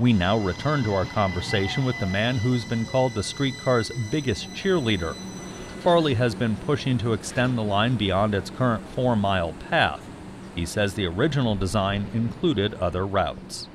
We 0.00 0.12
now 0.12 0.36
return 0.36 0.82
to 0.82 0.94
our 0.94 1.04
conversation 1.04 1.84
with 1.84 1.96
the 2.00 2.06
man 2.06 2.34
who's 2.34 2.64
been 2.64 2.84
called 2.84 3.14
the 3.14 3.22
streetcar's 3.22 3.92
biggest 4.10 4.50
cheerleader. 4.54 5.14
Farley 5.82 6.14
has 6.14 6.34
been 6.34 6.56
pushing 6.56 6.98
to 6.98 7.12
extend 7.12 7.56
the 7.56 7.62
line 7.62 7.94
beyond 7.94 8.34
its 8.34 8.50
current 8.50 8.84
four 8.88 9.14
mile 9.14 9.52
path. 9.70 10.04
He 10.56 10.66
says 10.66 10.94
the 10.94 11.06
original 11.06 11.54
design 11.54 12.08
included 12.12 12.74
other 12.74 13.06
routes. 13.06 13.68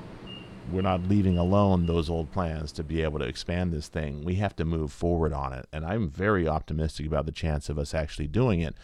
We're 0.70 0.82
not 0.82 1.08
leaving 1.08 1.38
alone 1.38 1.86
those 1.86 2.10
old 2.10 2.34
plans 2.34 2.74
to 2.74 2.84
be 2.84 3.02
able 3.02 3.20
to 3.20 3.26
expand 3.26 3.72
this 3.72 3.88
thing. 3.88 4.26
We 4.26 4.36
have 4.36 4.58
to 4.58 4.66
move 4.66 4.92
forward 4.92 5.32
on 5.32 5.54
it. 5.54 5.70
And 5.72 5.86
I'm 5.86 6.10
very 6.10 6.50
optimistic 6.50 7.08
about 7.08 7.28
the 7.28 7.32
chance 7.32 7.70
of 7.70 7.80
us 7.80 7.94
actually 7.94 8.28
doing 8.28 8.60
it 8.60 8.76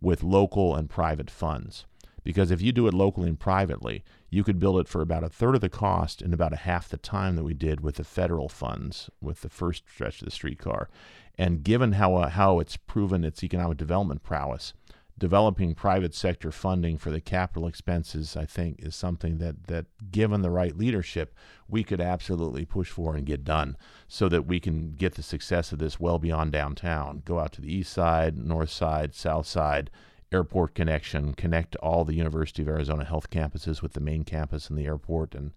with 0.00 0.22
local 0.22 0.74
and 0.74 0.88
private 0.88 1.30
funds. 1.30 1.84
Because 2.24 2.50
if 2.50 2.60
you 2.60 2.72
do 2.72 2.86
it 2.86 2.94
locally 2.94 3.28
and 3.28 3.38
privately, 3.38 4.04
you 4.28 4.44
could 4.44 4.58
build 4.58 4.80
it 4.80 4.88
for 4.88 5.00
about 5.00 5.24
a 5.24 5.28
third 5.28 5.54
of 5.54 5.60
the 5.60 5.70
cost 5.70 6.20
in 6.20 6.34
about 6.34 6.52
a 6.52 6.56
half 6.56 6.88
the 6.88 6.98
time 6.98 7.36
that 7.36 7.44
we 7.44 7.54
did 7.54 7.80
with 7.80 7.96
the 7.96 8.04
federal 8.04 8.48
funds 8.48 9.08
with 9.20 9.40
the 9.40 9.48
first 9.48 9.84
stretch 9.88 10.20
of 10.20 10.26
the 10.26 10.30
streetcar. 10.30 10.90
And 11.38 11.62
given 11.62 11.92
how, 11.92 12.16
uh, 12.16 12.28
how 12.28 12.58
it's 12.58 12.76
proven 12.76 13.24
its 13.24 13.42
economic 13.42 13.78
development 13.78 14.22
prowess, 14.22 14.74
developing 15.18 15.74
private 15.74 16.14
sector 16.14 16.50
funding 16.52 16.96
for 16.96 17.10
the 17.10 17.20
capital 17.20 17.66
expenses, 17.66 18.36
I 18.36 18.46
think, 18.46 18.80
is 18.80 18.94
something 18.94 19.38
that, 19.38 19.66
that 19.66 19.86
given 20.10 20.42
the 20.42 20.50
right 20.50 20.76
leadership, 20.76 21.34
we 21.68 21.82
could 21.82 22.00
absolutely 22.00 22.64
push 22.64 22.88
for 22.88 23.16
and 23.16 23.26
get 23.26 23.44
done 23.44 23.76
so 24.06 24.28
that 24.28 24.46
we 24.46 24.60
can 24.60 24.94
get 24.94 25.14
the 25.14 25.22
success 25.22 25.72
of 25.72 25.78
this 25.78 25.98
well 25.98 26.18
beyond 26.18 26.52
downtown. 26.52 27.22
Go 27.24 27.38
out 27.38 27.52
to 27.52 27.60
the 27.60 27.74
east 27.74 27.92
side, 27.92 28.38
north 28.38 28.70
side, 28.70 29.14
south 29.14 29.46
side, 29.46 29.90
airport 30.30 30.74
connection, 30.74 31.34
connect 31.34 31.74
all 31.76 32.04
the 32.04 32.14
University 32.14 32.62
of 32.62 32.68
Arizona 32.68 33.04
health 33.04 33.30
campuses 33.30 33.82
with 33.82 33.94
the 33.94 34.00
main 34.00 34.24
campus 34.24 34.68
and 34.68 34.78
the 34.78 34.86
airport. 34.86 35.34
And 35.34 35.52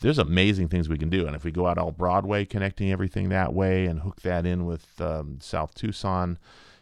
there's 0.00 0.18
amazing 0.18 0.68
things 0.68 0.88
we 0.88 0.98
can 0.98 1.10
do. 1.10 1.26
And 1.26 1.36
if 1.36 1.44
we 1.44 1.50
go 1.50 1.66
out 1.66 1.78
all 1.78 1.92
Broadway, 1.92 2.44
connecting 2.44 2.90
everything 2.90 3.28
that 3.28 3.54
way 3.54 3.86
and 3.86 4.00
hook 4.00 4.22
that 4.22 4.44
in 4.44 4.66
with 4.66 5.00
um, 5.00 5.38
South 5.40 5.74
Tucson 5.74 6.38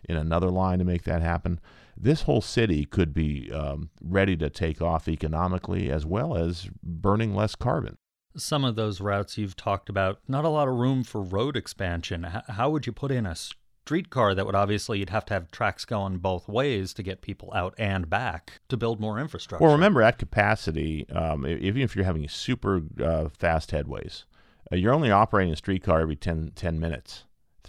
in 0.09 0.17
another 0.17 0.51
line 0.51 0.79
to 0.79 0.85
make 0.85 1.05
that 1.05 1.23
happen, 1.23 1.61
this 1.97 2.23
whole 2.23 2.41
city 2.41 2.85
could 2.85 3.15
be 3.15 3.51
um, 3.53 3.91
ready 4.03 4.37
to 4.37 4.51
take 4.51 4.83
off 4.83 5.09
economically 5.09 5.91
as 5.91 6.05
well 6.05 6.37
as 6.37 6.69
burning 6.83 7.35
less 7.35 7.55
carbon. 7.55 7.97
Some 8.37 8.65
of 8.65 8.75
those 8.75 9.01
routes 9.01 9.39
you've 9.39 9.57
talked 9.57 9.89
about, 9.89 10.19
not 10.27 10.45
a 10.45 10.49
lot 10.49 10.69
of 10.69 10.75
room 10.75 11.05
for 11.05 11.23
road 11.23 11.57
expansion. 11.57 12.25
H- 12.25 12.43
how 12.49 12.71
would 12.71 12.87
you 12.87 12.93
put 12.93 13.13
in 13.13 13.27
a 13.27 13.37
streetcar 13.37 14.35
that 14.35 14.45
would 14.45 14.55
obviously 14.55 14.99
you'd 14.99 15.11
have 15.11 15.25
to 15.27 15.35
have 15.35 15.51
tracks 15.51 15.85
going 15.85 16.19
both 16.19 16.49
ways 16.49 16.93
to 16.95 17.03
get 17.03 17.21
people 17.21 17.53
out 17.55 17.75
and 17.79 18.11
back 18.11 18.61
to 18.69 18.77
build 18.77 18.99
more 18.99 19.21
infrastructure? 19.21 19.63
Well, 19.63 19.75
remember 19.75 20.03
at 20.03 20.19
capacity, 20.19 21.09
um, 21.11 21.47
even 21.47 21.83
if 21.83 21.95
you're 21.95 22.05
having 22.05 22.29
super 22.29 22.83
uh, 23.01 23.29
fast 23.29 23.71
headways, 23.71 24.25
uh, 24.73 24.77
you're 24.77 24.95
only 24.95 25.13
operating 25.13 25.53
a 25.53 25.57
streetcar 25.57 26.01
every 26.01 26.17
10, 26.17 26.53
10 26.57 26.81
minutes 26.81 27.25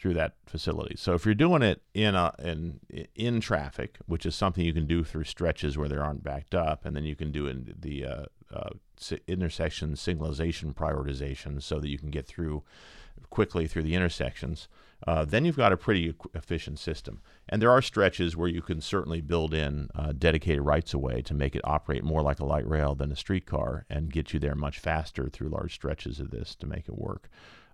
through 0.06 0.14
that 0.14 0.36
facility. 0.46 0.96
So 1.00 1.16
if 1.16 1.26
you're 1.26 1.34
doing 1.34 1.64
it 1.64 1.82
in 1.96 2.14
a 2.14 2.32
in 2.38 2.80
in 3.16 3.42
traffic, 3.42 3.98
which 4.06 4.24
is 4.24 4.36
something 4.36 4.64
you 4.64 4.72
can 4.72 4.86
do 4.86 5.04
through 5.04 5.24
stretches 5.24 5.80
where 5.80 5.90
there 5.90 6.04
aren't 6.04 6.24
backed 6.24 6.54
up, 6.54 6.86
and 6.86 6.96
then 6.96 7.06
you 7.06 7.16
can 7.16 7.32
do 7.32 7.48
in 7.48 7.74
the 7.76 8.06
uh, 8.06 8.26
uh, 8.54 8.70
intersection 9.28 9.96
signalization 9.96 10.76
prioritization 10.76 11.60
so 11.60 11.80
that 11.80 11.90
you 11.90 11.98
can 11.98 12.12
get 12.12 12.28
through 12.28 12.62
quickly 13.32 13.66
through 13.66 13.82
the 13.82 13.96
intersections. 13.96 14.68
Uh, 15.08 15.26
then 15.26 15.44
you've 15.44 15.58
got 15.58 15.74
a 15.74 15.78
pretty 15.78 16.14
efficient 16.36 16.78
system. 16.78 17.20
And 17.50 17.60
there 17.60 17.72
are 17.72 17.82
stretches 17.82 18.38
where 18.38 18.48
you 18.48 18.62
can 18.62 18.82
certainly 18.82 19.22
build 19.22 19.56
in 19.56 19.90
uh, 19.96 20.14
dedicated 20.16 20.64
rights 20.64 20.94
of 20.94 21.02
way 21.02 21.24
to 21.24 21.34
make 21.34 21.56
it 21.56 21.62
operate 21.64 22.04
more 22.04 22.22
like 22.22 22.40
a 22.40 22.46
light 22.46 22.68
rail 22.68 22.94
than 22.94 23.12
a 23.12 23.16
streetcar 23.16 23.88
and 23.90 24.14
get 24.14 24.34
you 24.34 24.40
there 24.40 24.56
much 24.56 24.78
faster 24.78 25.30
through 25.30 25.50
large 25.50 25.74
stretches 25.74 26.20
of 26.20 26.30
this 26.30 26.54
to 26.56 26.68
make 26.68 26.88
it 26.88 26.96
work. 26.96 27.28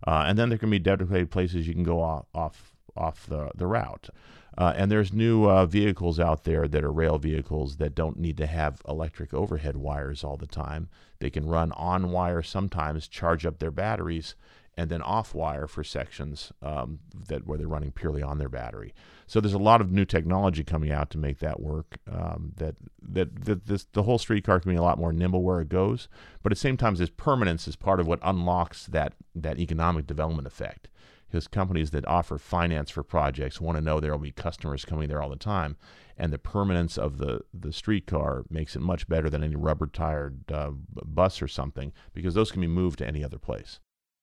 Uh, 0.05 0.25
and 0.27 0.37
then 0.37 0.49
there 0.49 0.57
can 0.57 0.69
be 0.69 0.79
dedicated 0.79 1.29
places 1.31 1.67
you 1.67 1.73
can 1.73 1.83
go 1.83 2.01
off 2.01 2.25
off, 2.33 2.73
off 2.95 3.25
the, 3.27 3.51
the 3.55 3.67
route. 3.67 4.09
Uh, 4.57 4.73
and 4.75 4.91
there's 4.91 5.13
new 5.13 5.49
uh, 5.49 5.65
vehicles 5.65 6.19
out 6.19 6.43
there 6.43 6.67
that 6.67 6.83
are 6.83 6.91
rail 6.91 7.17
vehicles 7.17 7.77
that 7.77 7.95
don't 7.95 8.19
need 8.19 8.35
to 8.37 8.45
have 8.45 8.81
electric 8.87 9.33
overhead 9.33 9.77
wires 9.77 10.23
all 10.23 10.35
the 10.35 10.47
time. 10.47 10.89
They 11.19 11.29
can 11.29 11.47
run 11.47 11.71
on 11.71 12.11
wire 12.11 12.41
sometimes, 12.41 13.07
charge 13.07 13.45
up 13.45 13.59
their 13.59 13.71
batteries, 13.71 14.35
and 14.81 14.89
then 14.89 15.03
off 15.03 15.35
wire 15.35 15.67
for 15.67 15.83
sections 15.83 16.51
um, 16.63 16.97
that 17.27 17.45
where 17.45 17.55
they're 17.55 17.67
running 17.67 17.91
purely 17.91 18.23
on 18.23 18.39
their 18.39 18.49
battery. 18.49 18.95
So 19.27 19.39
there's 19.39 19.53
a 19.53 19.59
lot 19.59 19.79
of 19.79 19.91
new 19.91 20.05
technology 20.05 20.63
coming 20.63 20.91
out 20.91 21.11
to 21.11 21.19
make 21.19 21.37
that 21.37 21.59
work. 21.59 21.99
Um, 22.11 22.53
that 22.57 22.77
that, 22.99 23.45
that 23.45 23.67
this, 23.67 23.85
the 23.93 24.01
whole 24.01 24.17
streetcar 24.17 24.59
can 24.59 24.71
be 24.71 24.77
a 24.77 24.81
lot 24.81 24.97
more 24.97 25.13
nimble 25.13 25.43
where 25.43 25.61
it 25.61 25.69
goes, 25.69 26.07
but 26.41 26.51
at 26.51 26.55
the 26.55 26.61
same 26.61 26.77
time, 26.77 26.95
this 26.95 27.11
permanence 27.11 27.67
is 27.67 27.75
part 27.75 27.99
of 27.99 28.07
what 28.07 28.17
unlocks 28.23 28.87
that 28.87 29.13
that 29.35 29.59
economic 29.59 30.07
development 30.07 30.47
effect. 30.47 30.89
Because 31.29 31.47
companies 31.47 31.91
that 31.91 32.07
offer 32.07 32.39
finance 32.39 32.89
for 32.89 33.03
projects 33.03 33.61
want 33.61 33.77
to 33.77 33.83
know 33.83 33.99
there 33.99 34.11
will 34.11 34.17
be 34.17 34.31
customers 34.31 34.83
coming 34.83 35.07
there 35.07 35.21
all 35.21 35.29
the 35.29 35.35
time, 35.35 35.77
and 36.17 36.33
the 36.33 36.39
permanence 36.39 36.97
of 36.97 37.19
the 37.19 37.41
the 37.53 37.71
streetcar 37.71 38.45
makes 38.49 38.75
it 38.75 38.81
much 38.81 39.07
better 39.07 39.29
than 39.29 39.43
any 39.43 39.55
rubber 39.55 39.85
tired 39.85 40.51
uh, 40.51 40.71
bus 41.05 41.39
or 41.39 41.47
something 41.47 41.93
because 42.15 42.33
those 42.33 42.51
can 42.51 42.61
be 42.61 42.67
moved 42.67 42.97
to 42.97 43.07
any 43.07 43.23
other 43.23 43.37
place. 43.37 43.79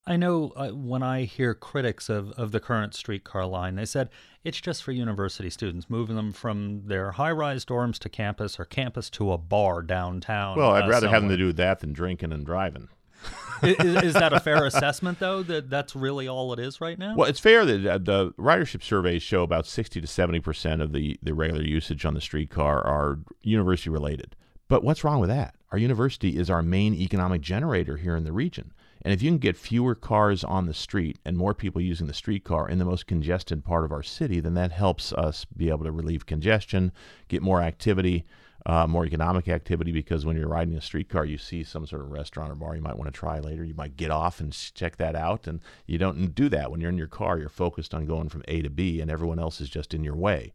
I 0.08 0.16
know 0.16 0.52
uh, 0.56 0.70
when 0.70 1.02
I 1.02 1.24
hear 1.24 1.54
critics 1.54 2.08
of, 2.08 2.32
of 2.32 2.50
the 2.50 2.60
current 2.60 2.94
streetcar 2.94 3.44
line, 3.44 3.74
they 3.74 3.84
said 3.84 4.08
it's 4.42 4.60
just 4.60 4.82
for 4.82 4.92
university 4.92 5.50
students, 5.50 5.90
moving 5.90 6.16
them 6.16 6.32
from 6.32 6.86
their 6.86 7.12
high 7.12 7.30
rise 7.30 7.64
dorms 7.64 7.98
to 7.98 8.08
campus 8.08 8.58
or 8.58 8.64
campus 8.64 9.10
to 9.10 9.32
a 9.32 9.38
bar 9.38 9.82
downtown. 9.82 10.56
Well, 10.56 10.70
I'd 10.70 10.84
uh, 10.84 10.88
rather 10.88 11.08
have 11.08 11.22
them 11.22 11.30
to 11.30 11.36
do 11.36 11.52
that 11.52 11.80
than 11.80 11.92
drinking 11.92 12.32
and 12.32 12.46
driving. 12.46 12.88
is, 13.62 14.02
is 14.02 14.14
that 14.14 14.32
a 14.32 14.40
fair 14.40 14.64
assessment, 14.66 15.18
though, 15.18 15.42
that 15.42 15.68
that's 15.68 15.94
really 15.94 16.26
all 16.26 16.52
it 16.54 16.58
is 16.58 16.80
right 16.80 16.98
now? 16.98 17.14
Well, 17.14 17.28
it's 17.28 17.40
fair 17.40 17.66
that 17.66 17.86
uh, 17.86 17.98
the 17.98 18.30
ridership 18.38 18.82
surveys 18.82 19.22
show 19.22 19.42
about 19.42 19.66
60 19.66 20.00
to 20.00 20.06
70 20.06 20.40
percent 20.40 20.80
of 20.80 20.92
the, 20.92 21.18
the 21.22 21.34
regular 21.34 21.62
usage 21.62 22.06
on 22.06 22.14
the 22.14 22.20
streetcar 22.20 22.80
are 22.82 23.18
university 23.42 23.90
related. 23.90 24.36
But 24.68 24.84
what's 24.84 25.04
wrong 25.04 25.20
with 25.20 25.30
that? 25.30 25.54
Our 25.70 25.78
university 25.78 26.38
is 26.38 26.48
our 26.48 26.62
main 26.62 26.94
economic 26.94 27.42
generator 27.42 27.98
here 27.98 28.16
in 28.16 28.24
the 28.24 28.32
region. 28.32 28.72
And 29.02 29.12
if 29.12 29.22
you 29.22 29.30
can 29.30 29.38
get 29.38 29.56
fewer 29.56 29.94
cars 29.94 30.42
on 30.42 30.66
the 30.66 30.74
street 30.74 31.18
and 31.24 31.36
more 31.36 31.54
people 31.54 31.80
using 31.80 32.06
the 32.06 32.14
streetcar 32.14 32.68
in 32.68 32.78
the 32.78 32.84
most 32.84 33.06
congested 33.06 33.64
part 33.64 33.84
of 33.84 33.92
our 33.92 34.02
city, 34.02 34.40
then 34.40 34.54
that 34.54 34.72
helps 34.72 35.12
us 35.12 35.44
be 35.44 35.68
able 35.68 35.84
to 35.84 35.92
relieve 35.92 36.26
congestion, 36.26 36.92
get 37.28 37.42
more 37.42 37.62
activity, 37.62 38.24
uh, 38.66 38.86
more 38.86 39.06
economic 39.06 39.48
activity. 39.48 39.92
Because 39.92 40.26
when 40.26 40.36
you're 40.36 40.48
riding 40.48 40.74
a 40.74 40.80
streetcar, 40.80 41.24
you 41.24 41.38
see 41.38 41.62
some 41.62 41.86
sort 41.86 42.02
of 42.02 42.10
restaurant 42.10 42.50
or 42.50 42.56
bar 42.56 42.74
you 42.74 42.82
might 42.82 42.98
want 42.98 43.12
to 43.12 43.18
try 43.18 43.38
later. 43.38 43.64
You 43.64 43.74
might 43.74 43.96
get 43.96 44.10
off 44.10 44.40
and 44.40 44.52
check 44.74 44.96
that 44.96 45.14
out. 45.14 45.46
And 45.46 45.60
you 45.86 45.96
don't 45.96 46.34
do 46.34 46.48
that 46.48 46.70
when 46.70 46.80
you're 46.80 46.90
in 46.90 46.98
your 46.98 47.06
car. 47.06 47.38
You're 47.38 47.48
focused 47.48 47.94
on 47.94 48.06
going 48.06 48.28
from 48.28 48.42
A 48.48 48.62
to 48.62 48.70
B, 48.70 49.00
and 49.00 49.10
everyone 49.10 49.38
else 49.38 49.60
is 49.60 49.70
just 49.70 49.94
in 49.94 50.02
your 50.02 50.16
way. 50.16 50.52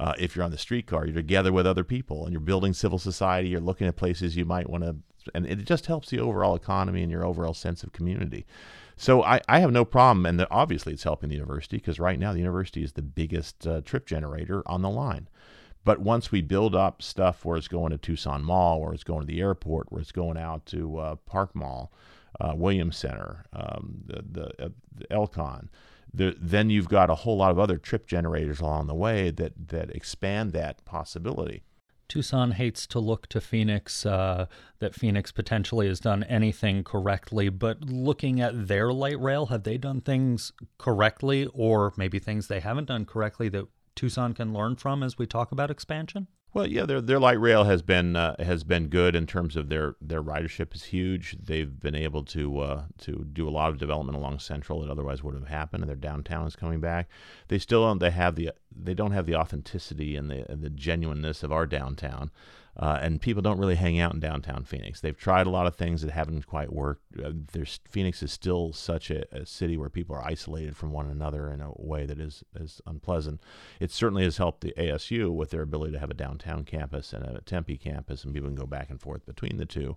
Uh, 0.00 0.14
if 0.18 0.36
you're 0.36 0.44
on 0.44 0.50
the 0.50 0.58
streetcar, 0.58 1.06
you're 1.06 1.14
together 1.14 1.52
with 1.52 1.66
other 1.66 1.82
people 1.82 2.24
and 2.24 2.32
you're 2.32 2.40
building 2.40 2.72
civil 2.72 2.98
society. 2.98 3.48
You're 3.48 3.60
looking 3.60 3.88
at 3.88 3.96
places 3.96 4.36
you 4.36 4.44
might 4.44 4.70
want 4.70 4.84
to, 4.84 4.96
and 5.34 5.46
it 5.46 5.64
just 5.64 5.86
helps 5.86 6.10
the 6.10 6.20
overall 6.20 6.54
economy 6.54 7.02
and 7.02 7.10
your 7.10 7.24
overall 7.24 7.54
sense 7.54 7.82
of 7.82 7.92
community. 7.92 8.46
So 8.96 9.22
I, 9.22 9.40
I 9.48 9.60
have 9.60 9.70
no 9.70 9.84
problem, 9.84 10.26
and 10.26 10.40
the, 10.40 10.50
obviously 10.50 10.92
it's 10.92 11.04
helping 11.04 11.28
the 11.28 11.36
university 11.36 11.76
because 11.76 12.00
right 12.00 12.18
now 12.18 12.32
the 12.32 12.40
university 12.40 12.82
is 12.82 12.92
the 12.92 13.02
biggest 13.02 13.66
uh, 13.66 13.80
trip 13.82 14.06
generator 14.06 14.62
on 14.66 14.82
the 14.82 14.90
line. 14.90 15.28
But 15.84 16.00
once 16.00 16.32
we 16.32 16.42
build 16.42 16.74
up 16.74 17.00
stuff 17.00 17.44
where 17.44 17.56
it's 17.56 17.68
going 17.68 17.92
to 17.92 17.98
Tucson 17.98 18.42
Mall, 18.42 18.80
where 18.80 18.92
it's 18.92 19.04
going 19.04 19.20
to 19.20 19.26
the 19.26 19.40
airport, 19.40 19.90
where 19.90 20.00
it's 20.00 20.12
going 20.12 20.36
out 20.36 20.66
to 20.66 20.98
uh, 20.98 21.14
Park 21.26 21.54
Mall, 21.54 21.92
uh, 22.40 22.52
Williams 22.56 22.96
Center, 22.96 23.44
um, 23.52 24.02
the, 24.04 24.24
the, 24.30 24.64
uh, 24.64 24.68
the 24.94 25.12
El 25.12 25.28
Con, 25.28 25.70
the, 26.12 26.36
then 26.38 26.68
you've 26.68 26.88
got 26.88 27.08
a 27.10 27.14
whole 27.14 27.36
lot 27.36 27.50
of 27.50 27.58
other 27.58 27.78
trip 27.78 28.06
generators 28.06 28.60
along 28.60 28.86
the 28.86 28.94
way 28.94 29.30
that, 29.30 29.68
that 29.68 29.90
expand 29.90 30.52
that 30.52 30.84
possibility. 30.84 31.62
Tucson 32.08 32.52
hates 32.52 32.86
to 32.88 32.98
look 32.98 33.26
to 33.28 33.40
Phoenix, 33.40 34.06
uh, 34.06 34.46
that 34.78 34.94
Phoenix 34.94 35.30
potentially 35.30 35.86
has 35.88 36.00
done 36.00 36.22
anything 36.24 36.82
correctly, 36.82 37.48
but 37.48 37.82
looking 37.82 38.40
at 38.40 38.68
their 38.68 38.92
light 38.92 39.20
rail, 39.20 39.46
have 39.46 39.64
they 39.64 39.76
done 39.76 40.00
things 40.00 40.52
correctly 40.78 41.46
or 41.52 41.92
maybe 41.96 42.18
things 42.18 42.48
they 42.48 42.60
haven't 42.60 42.86
done 42.86 43.04
correctly 43.04 43.48
that 43.50 43.66
Tucson 43.94 44.32
can 44.32 44.52
learn 44.52 44.76
from 44.76 45.02
as 45.02 45.18
we 45.18 45.26
talk 45.26 45.52
about 45.52 45.70
expansion? 45.70 46.28
Well, 46.54 46.66
yeah, 46.66 46.86
their 46.86 47.02
their 47.02 47.20
light 47.20 47.38
rail 47.38 47.64
has 47.64 47.82
been 47.82 48.16
uh, 48.16 48.42
has 48.42 48.64
been 48.64 48.88
good 48.88 49.14
in 49.14 49.26
terms 49.26 49.54
of 49.54 49.68
their 49.68 49.96
their 50.00 50.22
ridership 50.22 50.74
is 50.74 50.84
huge. 50.84 51.36
They've 51.42 51.78
been 51.78 51.94
able 51.94 52.24
to 52.24 52.60
uh, 52.60 52.82
to 53.00 53.26
do 53.32 53.46
a 53.46 53.50
lot 53.50 53.68
of 53.68 53.78
development 53.78 54.16
along 54.16 54.38
Central 54.38 54.80
that 54.80 54.90
otherwise 54.90 55.22
wouldn't 55.22 55.44
have 55.44 55.54
happened, 55.54 55.82
and 55.82 55.90
their 55.90 55.96
downtown 55.96 56.46
is 56.46 56.56
coming 56.56 56.80
back. 56.80 57.08
They 57.48 57.58
still 57.58 57.84
don't 57.84 57.98
they 57.98 58.10
have 58.10 58.34
the 58.34 58.52
they 58.74 58.94
don't 58.94 59.12
have 59.12 59.26
the 59.26 59.36
authenticity 59.36 60.16
and 60.16 60.30
the 60.30 60.46
the 60.48 60.70
genuineness 60.70 61.42
of 61.42 61.52
our 61.52 61.66
downtown. 61.66 62.30
Uh, 62.78 62.96
and 63.02 63.20
people 63.20 63.42
don't 63.42 63.58
really 63.58 63.74
hang 63.74 63.98
out 63.98 64.14
in 64.14 64.20
downtown 64.20 64.62
Phoenix. 64.62 65.00
They've 65.00 65.16
tried 65.16 65.48
a 65.48 65.50
lot 65.50 65.66
of 65.66 65.74
things 65.74 66.02
that 66.02 66.12
haven't 66.12 66.46
quite 66.46 66.72
worked. 66.72 67.02
Uh, 67.18 67.32
there's 67.52 67.80
Phoenix 67.88 68.22
is 68.22 68.30
still 68.30 68.72
such 68.72 69.10
a, 69.10 69.24
a, 69.34 69.44
city 69.44 69.76
where 69.76 69.90
people 69.90 70.14
are 70.14 70.24
isolated 70.24 70.76
from 70.76 70.92
one 70.92 71.10
another 71.10 71.50
in 71.50 71.60
a 71.60 71.72
way 71.74 72.06
that 72.06 72.20
is 72.20 72.44
is 72.54 72.80
unpleasant. 72.86 73.40
It 73.80 73.90
certainly 73.90 74.22
has 74.22 74.36
helped 74.36 74.60
the 74.60 74.74
ASU 74.78 75.34
with 75.34 75.50
their 75.50 75.62
ability 75.62 75.92
to 75.94 75.98
have 75.98 76.10
a 76.10 76.14
downtown 76.14 76.64
campus 76.64 77.12
and 77.12 77.24
a 77.24 77.40
Tempe 77.40 77.76
campus, 77.78 78.22
and 78.22 78.32
people 78.32 78.48
can 78.48 78.56
go 78.56 78.66
back 78.66 78.90
and 78.90 79.00
forth 79.00 79.26
between 79.26 79.56
the 79.56 79.66
two, 79.66 79.96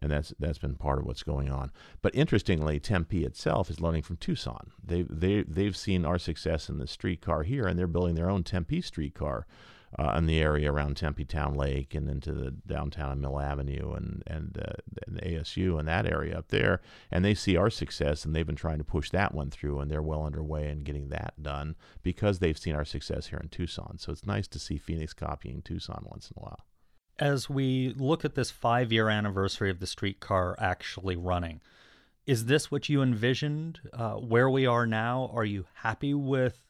and 0.00 0.12
that's 0.12 0.32
that's 0.38 0.58
been 0.58 0.76
part 0.76 1.00
of 1.00 1.06
what's 1.06 1.24
going 1.24 1.50
on. 1.50 1.72
But 2.00 2.14
interestingly, 2.14 2.78
Tempe 2.78 3.24
itself 3.24 3.70
is 3.70 3.80
learning 3.80 4.02
from 4.02 4.18
Tucson. 4.18 4.70
They 4.84 5.02
they 5.02 5.42
they've 5.42 5.76
seen 5.76 6.04
our 6.04 6.18
success 6.18 6.68
in 6.68 6.78
the 6.78 6.86
streetcar 6.86 7.42
here, 7.42 7.66
and 7.66 7.76
they're 7.76 7.88
building 7.88 8.14
their 8.14 8.30
own 8.30 8.44
Tempe 8.44 8.82
streetcar 8.82 9.48
uh, 9.98 10.14
in 10.16 10.26
the 10.26 10.40
area 10.40 10.72
around 10.72 10.96
Tempe 10.96 11.24
Town 11.24 11.54
Lake 11.54 11.94
and 11.94 12.08
into 12.08 12.32
the 12.32 12.50
downtown 12.50 13.12
and 13.12 13.20
Mill 13.20 13.40
Avenue 13.40 13.92
and 13.92 14.22
and, 14.26 14.58
uh, 14.58 14.72
and 15.06 15.20
ASU 15.22 15.78
and 15.78 15.88
that 15.88 16.06
area 16.06 16.38
up 16.38 16.48
there. 16.48 16.80
And 17.10 17.24
they 17.24 17.34
see 17.34 17.56
our 17.56 17.70
success, 17.70 18.24
and 18.24 18.34
they've 18.34 18.46
been 18.46 18.56
trying 18.56 18.78
to 18.78 18.84
push 18.84 19.10
that 19.10 19.34
one 19.34 19.50
through, 19.50 19.80
and 19.80 19.90
they're 19.90 20.02
well 20.02 20.24
underway 20.24 20.68
in 20.68 20.84
getting 20.84 21.08
that 21.08 21.34
done 21.42 21.74
because 22.02 22.38
they've 22.38 22.58
seen 22.58 22.74
our 22.74 22.84
success 22.84 23.28
here 23.28 23.40
in 23.42 23.48
Tucson. 23.48 23.98
So 23.98 24.12
it's 24.12 24.26
nice 24.26 24.46
to 24.48 24.58
see 24.58 24.78
Phoenix 24.78 25.12
copying 25.12 25.62
Tucson 25.62 26.04
once 26.08 26.30
in 26.30 26.40
a 26.40 26.44
while. 26.44 26.66
As 27.18 27.50
we 27.50 27.94
look 27.98 28.24
at 28.24 28.34
this 28.34 28.50
five 28.50 28.92
year 28.92 29.08
anniversary 29.08 29.70
of 29.70 29.80
the 29.80 29.86
streetcar 29.86 30.56
actually 30.58 31.16
running, 31.16 31.60
is 32.26 32.46
this 32.46 32.70
what 32.70 32.88
you 32.88 33.02
envisioned 33.02 33.80
uh, 33.92 34.12
where 34.12 34.48
we 34.48 34.64
are 34.64 34.86
now? 34.86 35.30
Are 35.34 35.44
you 35.44 35.66
happy 35.74 36.14
with 36.14 36.69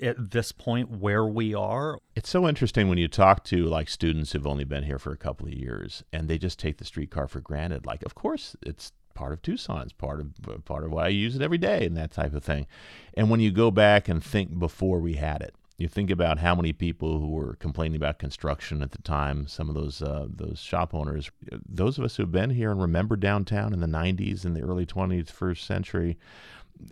at 0.00 0.30
this 0.30 0.52
point 0.52 0.90
where 0.90 1.24
we 1.24 1.54
are. 1.54 1.98
It's 2.14 2.28
so 2.28 2.46
interesting 2.48 2.88
when 2.88 2.98
you 2.98 3.08
talk 3.08 3.44
to 3.44 3.64
like 3.64 3.88
students 3.88 4.32
who've 4.32 4.46
only 4.46 4.64
been 4.64 4.84
here 4.84 4.98
for 4.98 5.12
a 5.12 5.16
couple 5.16 5.46
of 5.46 5.54
years 5.54 6.04
and 6.12 6.28
they 6.28 6.38
just 6.38 6.58
take 6.58 6.78
the 6.78 6.84
streetcar 6.84 7.28
for 7.28 7.40
granted. 7.40 7.86
Like, 7.86 8.02
of 8.04 8.14
course, 8.14 8.56
it's 8.62 8.92
part 9.14 9.32
of 9.32 9.42
Tucson. 9.42 9.82
It's 9.82 9.92
part 9.92 10.20
of 10.20 10.64
part 10.64 10.84
of 10.84 10.92
why 10.92 11.06
I 11.06 11.08
use 11.08 11.34
it 11.34 11.42
every 11.42 11.58
day 11.58 11.86
and 11.86 11.96
that 11.96 12.12
type 12.12 12.34
of 12.34 12.44
thing. 12.44 12.66
And 13.14 13.30
when 13.30 13.40
you 13.40 13.50
go 13.50 13.70
back 13.70 14.08
and 14.08 14.22
think 14.22 14.58
before 14.58 15.00
we 15.00 15.14
had 15.14 15.42
it, 15.42 15.54
you 15.78 15.88
think 15.88 16.10
about 16.10 16.38
how 16.38 16.54
many 16.54 16.72
people 16.72 17.18
who 17.18 17.28
were 17.28 17.54
complaining 17.56 17.96
about 17.96 18.18
construction 18.18 18.82
at 18.82 18.92
the 18.92 19.02
time. 19.02 19.46
Some 19.46 19.68
of 19.68 19.74
those 19.74 20.00
uh, 20.00 20.26
those 20.28 20.60
shop 20.60 20.94
owners, 20.94 21.30
those 21.68 21.98
of 21.98 22.04
us 22.04 22.16
who've 22.16 22.30
been 22.30 22.50
here 22.50 22.70
and 22.70 22.80
remember 22.80 23.16
downtown 23.16 23.72
in 23.72 23.80
the 23.80 23.86
'90s 23.86 24.44
and 24.44 24.56
the 24.56 24.62
early 24.62 24.86
20th, 24.86 25.30
first 25.30 25.66
century, 25.66 26.16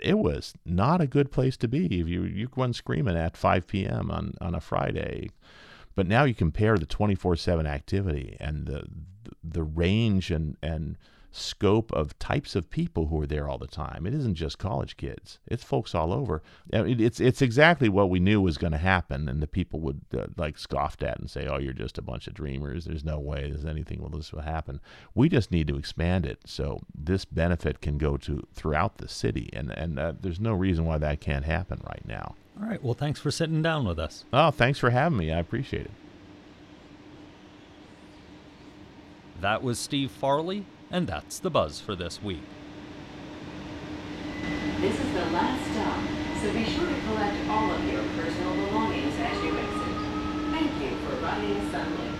it 0.03 0.19
was 0.19 0.55
not 0.65 1.01
a 1.01 1.07
good 1.07 1.31
place 1.31 1.57
to 1.59 1.69
be. 1.69 2.01
If 2.01 2.09
you 2.09 2.25
you 2.25 2.49
run 2.57 2.73
screaming 2.73 3.17
at 3.17 3.37
5 3.37 3.67
p.m. 3.67 4.11
on 4.11 4.35
on 4.41 4.55
a 4.55 4.61
Friday, 4.61 5.31
but 5.95 6.07
now 6.07 6.25
you 6.25 6.35
compare 6.35 6.77
the 6.79 6.87
24/7 6.87 7.67
activity 7.67 8.37
and 8.41 8.67
the 8.67 8.85
the 9.43 9.63
range 9.63 10.31
and 10.31 10.57
and 10.63 10.97
scope 11.37 11.93
of 11.93 12.19
types 12.19 12.55
of 12.55 12.71
people 12.71 13.07
who 13.07 13.21
are 13.21 13.27
there 13.27 13.49
all 13.49 13.59
the 13.59 13.67
time. 13.67 14.07
It 14.07 14.15
isn't 14.15 14.35
just 14.35 14.59
college 14.59 14.97
kids; 14.97 15.39
it's 15.47 15.65
folks 15.65 15.95
all 15.95 16.13
over. 16.13 16.43
It's 16.71 17.21
it's 17.21 17.43
exactly 17.43 17.89
what 17.89 18.11
we 18.11 18.21
knew 18.21 18.41
was 18.41 18.59
going 18.59 18.73
to 18.73 18.79
happen, 18.79 19.29
and 19.29 19.43
the 19.43 19.47
people 19.47 19.81
would 19.81 20.01
uh, 20.17 20.27
like 20.37 20.59
scoffed 20.59 21.03
at 21.03 21.19
and 21.19 21.31
say, 21.31 21.47
"Oh, 21.47 21.59
you're 21.59 21.73
just 21.73 21.99
a 21.99 22.03
bunch 22.03 22.27
of 22.27 22.35
dreamers. 22.35 22.85
There's 22.85 23.05
no 23.05 23.19
way 23.19 23.51
there's 23.51 23.65
anything 23.65 24.01
will 24.01 24.11
this 24.11 24.33
will 24.33 24.43
happen." 24.43 24.81
We 25.15 25.29
just 25.29 25.51
need 25.51 25.69
to 25.69 25.77
expand 25.77 26.27
it 26.27 26.41
so 26.47 26.81
this 26.95 27.25
benefit 27.25 27.81
can 27.81 27.99
go 27.99 28.17
to 28.19 28.47
throughout 28.55 28.99
the 28.99 29.09
city, 29.09 29.51
and 29.53 29.71
and 29.71 29.99
uh, 29.99 30.13
there's 30.21 30.41
no 30.41 30.53
reason 30.55 30.85
why 30.85 30.99
that 30.99 31.21
can't 31.21 31.45
happen 31.45 31.81
right 31.85 32.07
now. 32.07 32.35
All 32.61 32.69
right. 32.69 32.83
Well, 32.83 32.95
thanks 32.95 33.19
for 33.21 33.31
sitting 33.31 33.63
down 33.63 33.85
with 33.85 33.99
us. 33.99 34.25
Oh, 34.33 34.51
thanks 34.51 34.79
for 34.79 34.91
having 34.91 35.19
me. 35.19 35.33
I 35.33 35.39
appreciate 35.41 35.87
it. 35.87 35.91
That 39.41 39.63
was 39.63 39.79
Steve 39.79 40.11
Farley, 40.11 40.65
and 40.91 41.07
that's 41.07 41.39
the 41.39 41.51
buzz 41.51 41.81
for 41.81 41.95
this 41.95 42.23
week. 42.23 42.43
This 44.81 44.99
is 44.99 45.13
the 45.13 45.25
last 45.33 45.73
stop, 45.73 45.99
so 46.41 46.53
be 46.53 46.65
sure 46.65 46.87
to 46.87 47.01
collect 47.07 47.49
all 47.49 47.71
of 47.73 47.85
your 47.91 48.03
personal 48.17 48.55
belongings 48.67 49.15
as 49.19 49.43
you 49.43 49.57
exit. 49.57 49.97
Thank 50.51 50.71
you 50.83 50.97
for 51.07 51.17
riding 51.25 51.57
Sunlink. 51.71 52.15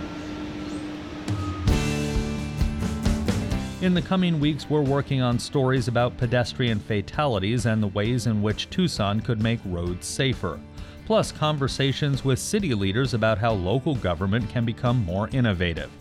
In 3.83 3.93
the 3.93 4.01
coming 4.01 4.39
weeks, 4.39 4.67
we're 4.67 4.81
working 4.81 5.21
on 5.21 5.37
stories 5.37 5.87
about 5.87 6.17
pedestrian 6.17 6.79
fatalities 6.79 7.67
and 7.67 7.83
the 7.83 7.87
ways 7.89 8.25
in 8.25 8.41
which 8.41 8.69
Tucson 8.71 9.19
could 9.19 9.43
make 9.43 9.59
roads 9.65 10.07
safer. 10.07 10.59
Plus, 11.05 11.31
conversations 11.31 12.25
with 12.25 12.39
city 12.39 12.73
leaders 12.73 13.13
about 13.13 13.37
how 13.37 13.53
local 13.53 13.93
government 13.93 14.49
can 14.49 14.65
become 14.65 15.05
more 15.05 15.29
innovative. 15.29 15.91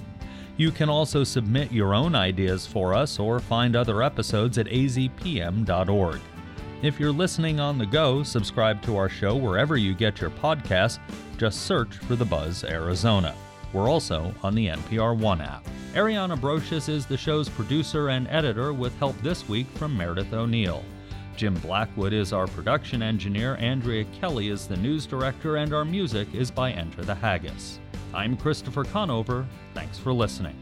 You 0.57 0.71
can 0.71 0.89
also 0.89 1.25
submit 1.25 1.73
your 1.73 1.95
own 1.95 2.15
ideas 2.15 2.67
for 2.67 2.95
us 2.95 3.19
or 3.19 3.41
find 3.41 3.75
other 3.75 4.03
episodes 4.03 4.57
at 4.59 4.67
azpm.org. 4.67 6.21
If 6.83 7.01
you're 7.01 7.13
listening 7.13 7.61
on 7.61 7.79
the 7.79 7.87
go, 7.87 8.23
subscribe 8.23 8.83
to 8.83 8.97
our 8.97 9.09
show 9.09 9.35
wherever 9.35 9.77
you 9.77 9.95
get 9.95 10.21
your 10.21 10.31
podcasts. 10.31 10.99
Just 11.39 11.63
search 11.63 11.97
for 11.97 12.15
The 12.15 12.25
Buzz 12.25 12.63
Arizona. 12.63 13.35
We're 13.73 13.89
also 13.89 14.33
on 14.43 14.55
the 14.55 14.69
NPR 14.69 15.19
One 15.19 15.41
app. 15.41 15.67
Ariana 15.95 16.39
Brocious 16.39 16.89
is 16.89 17.07
the 17.07 17.17
show's 17.17 17.49
producer 17.49 18.11
and 18.11 18.29
editor 18.29 18.73
with 18.73 18.97
help 18.99 19.21
this 19.23 19.49
week 19.49 19.67
from 19.75 19.97
Meredith 19.97 20.33
O'Neill. 20.33 20.85
Jim 21.37 21.55
Blackwood 21.55 22.13
is 22.13 22.33
our 22.33 22.47
production 22.47 23.03
engineer, 23.03 23.57
Andrea 23.57 24.05
Kelly 24.21 24.49
is 24.51 24.69
the 24.69 24.77
news 24.77 25.07
director, 25.07 25.57
and 25.57 25.75
our 25.75 25.85
music 25.85 26.33
is 26.33 26.51
by 26.51 26.71
Enter 26.71 27.03
the 27.03 27.15
Haggis. 27.15 27.81
I'm 28.15 28.37
Christopher 28.37 28.85
Conover. 28.85 29.47
Thanks 29.75 29.99
for 29.99 30.13
listening. 30.13 30.57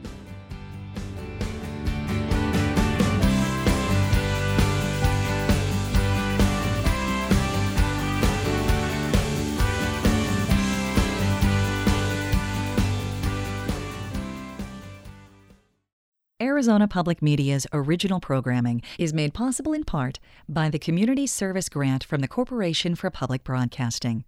Arizona 16.41 16.89
Public 16.89 17.21
Media's 17.21 17.67
original 17.73 18.19
programming 18.21 18.83
is 18.99 19.13
made 19.13 19.35
possible 19.35 19.73
in 19.73 19.85
part 19.85 20.19
by 20.49 20.71
the 20.71 20.79
Community 20.79 21.27
Service 21.27 21.69
Grant 21.69 22.03
from 22.03 22.21
the 22.21 22.29
Corporation 22.29 22.95
for 22.95 23.11
Public 23.11 23.45
Broadcasting. 23.45 24.25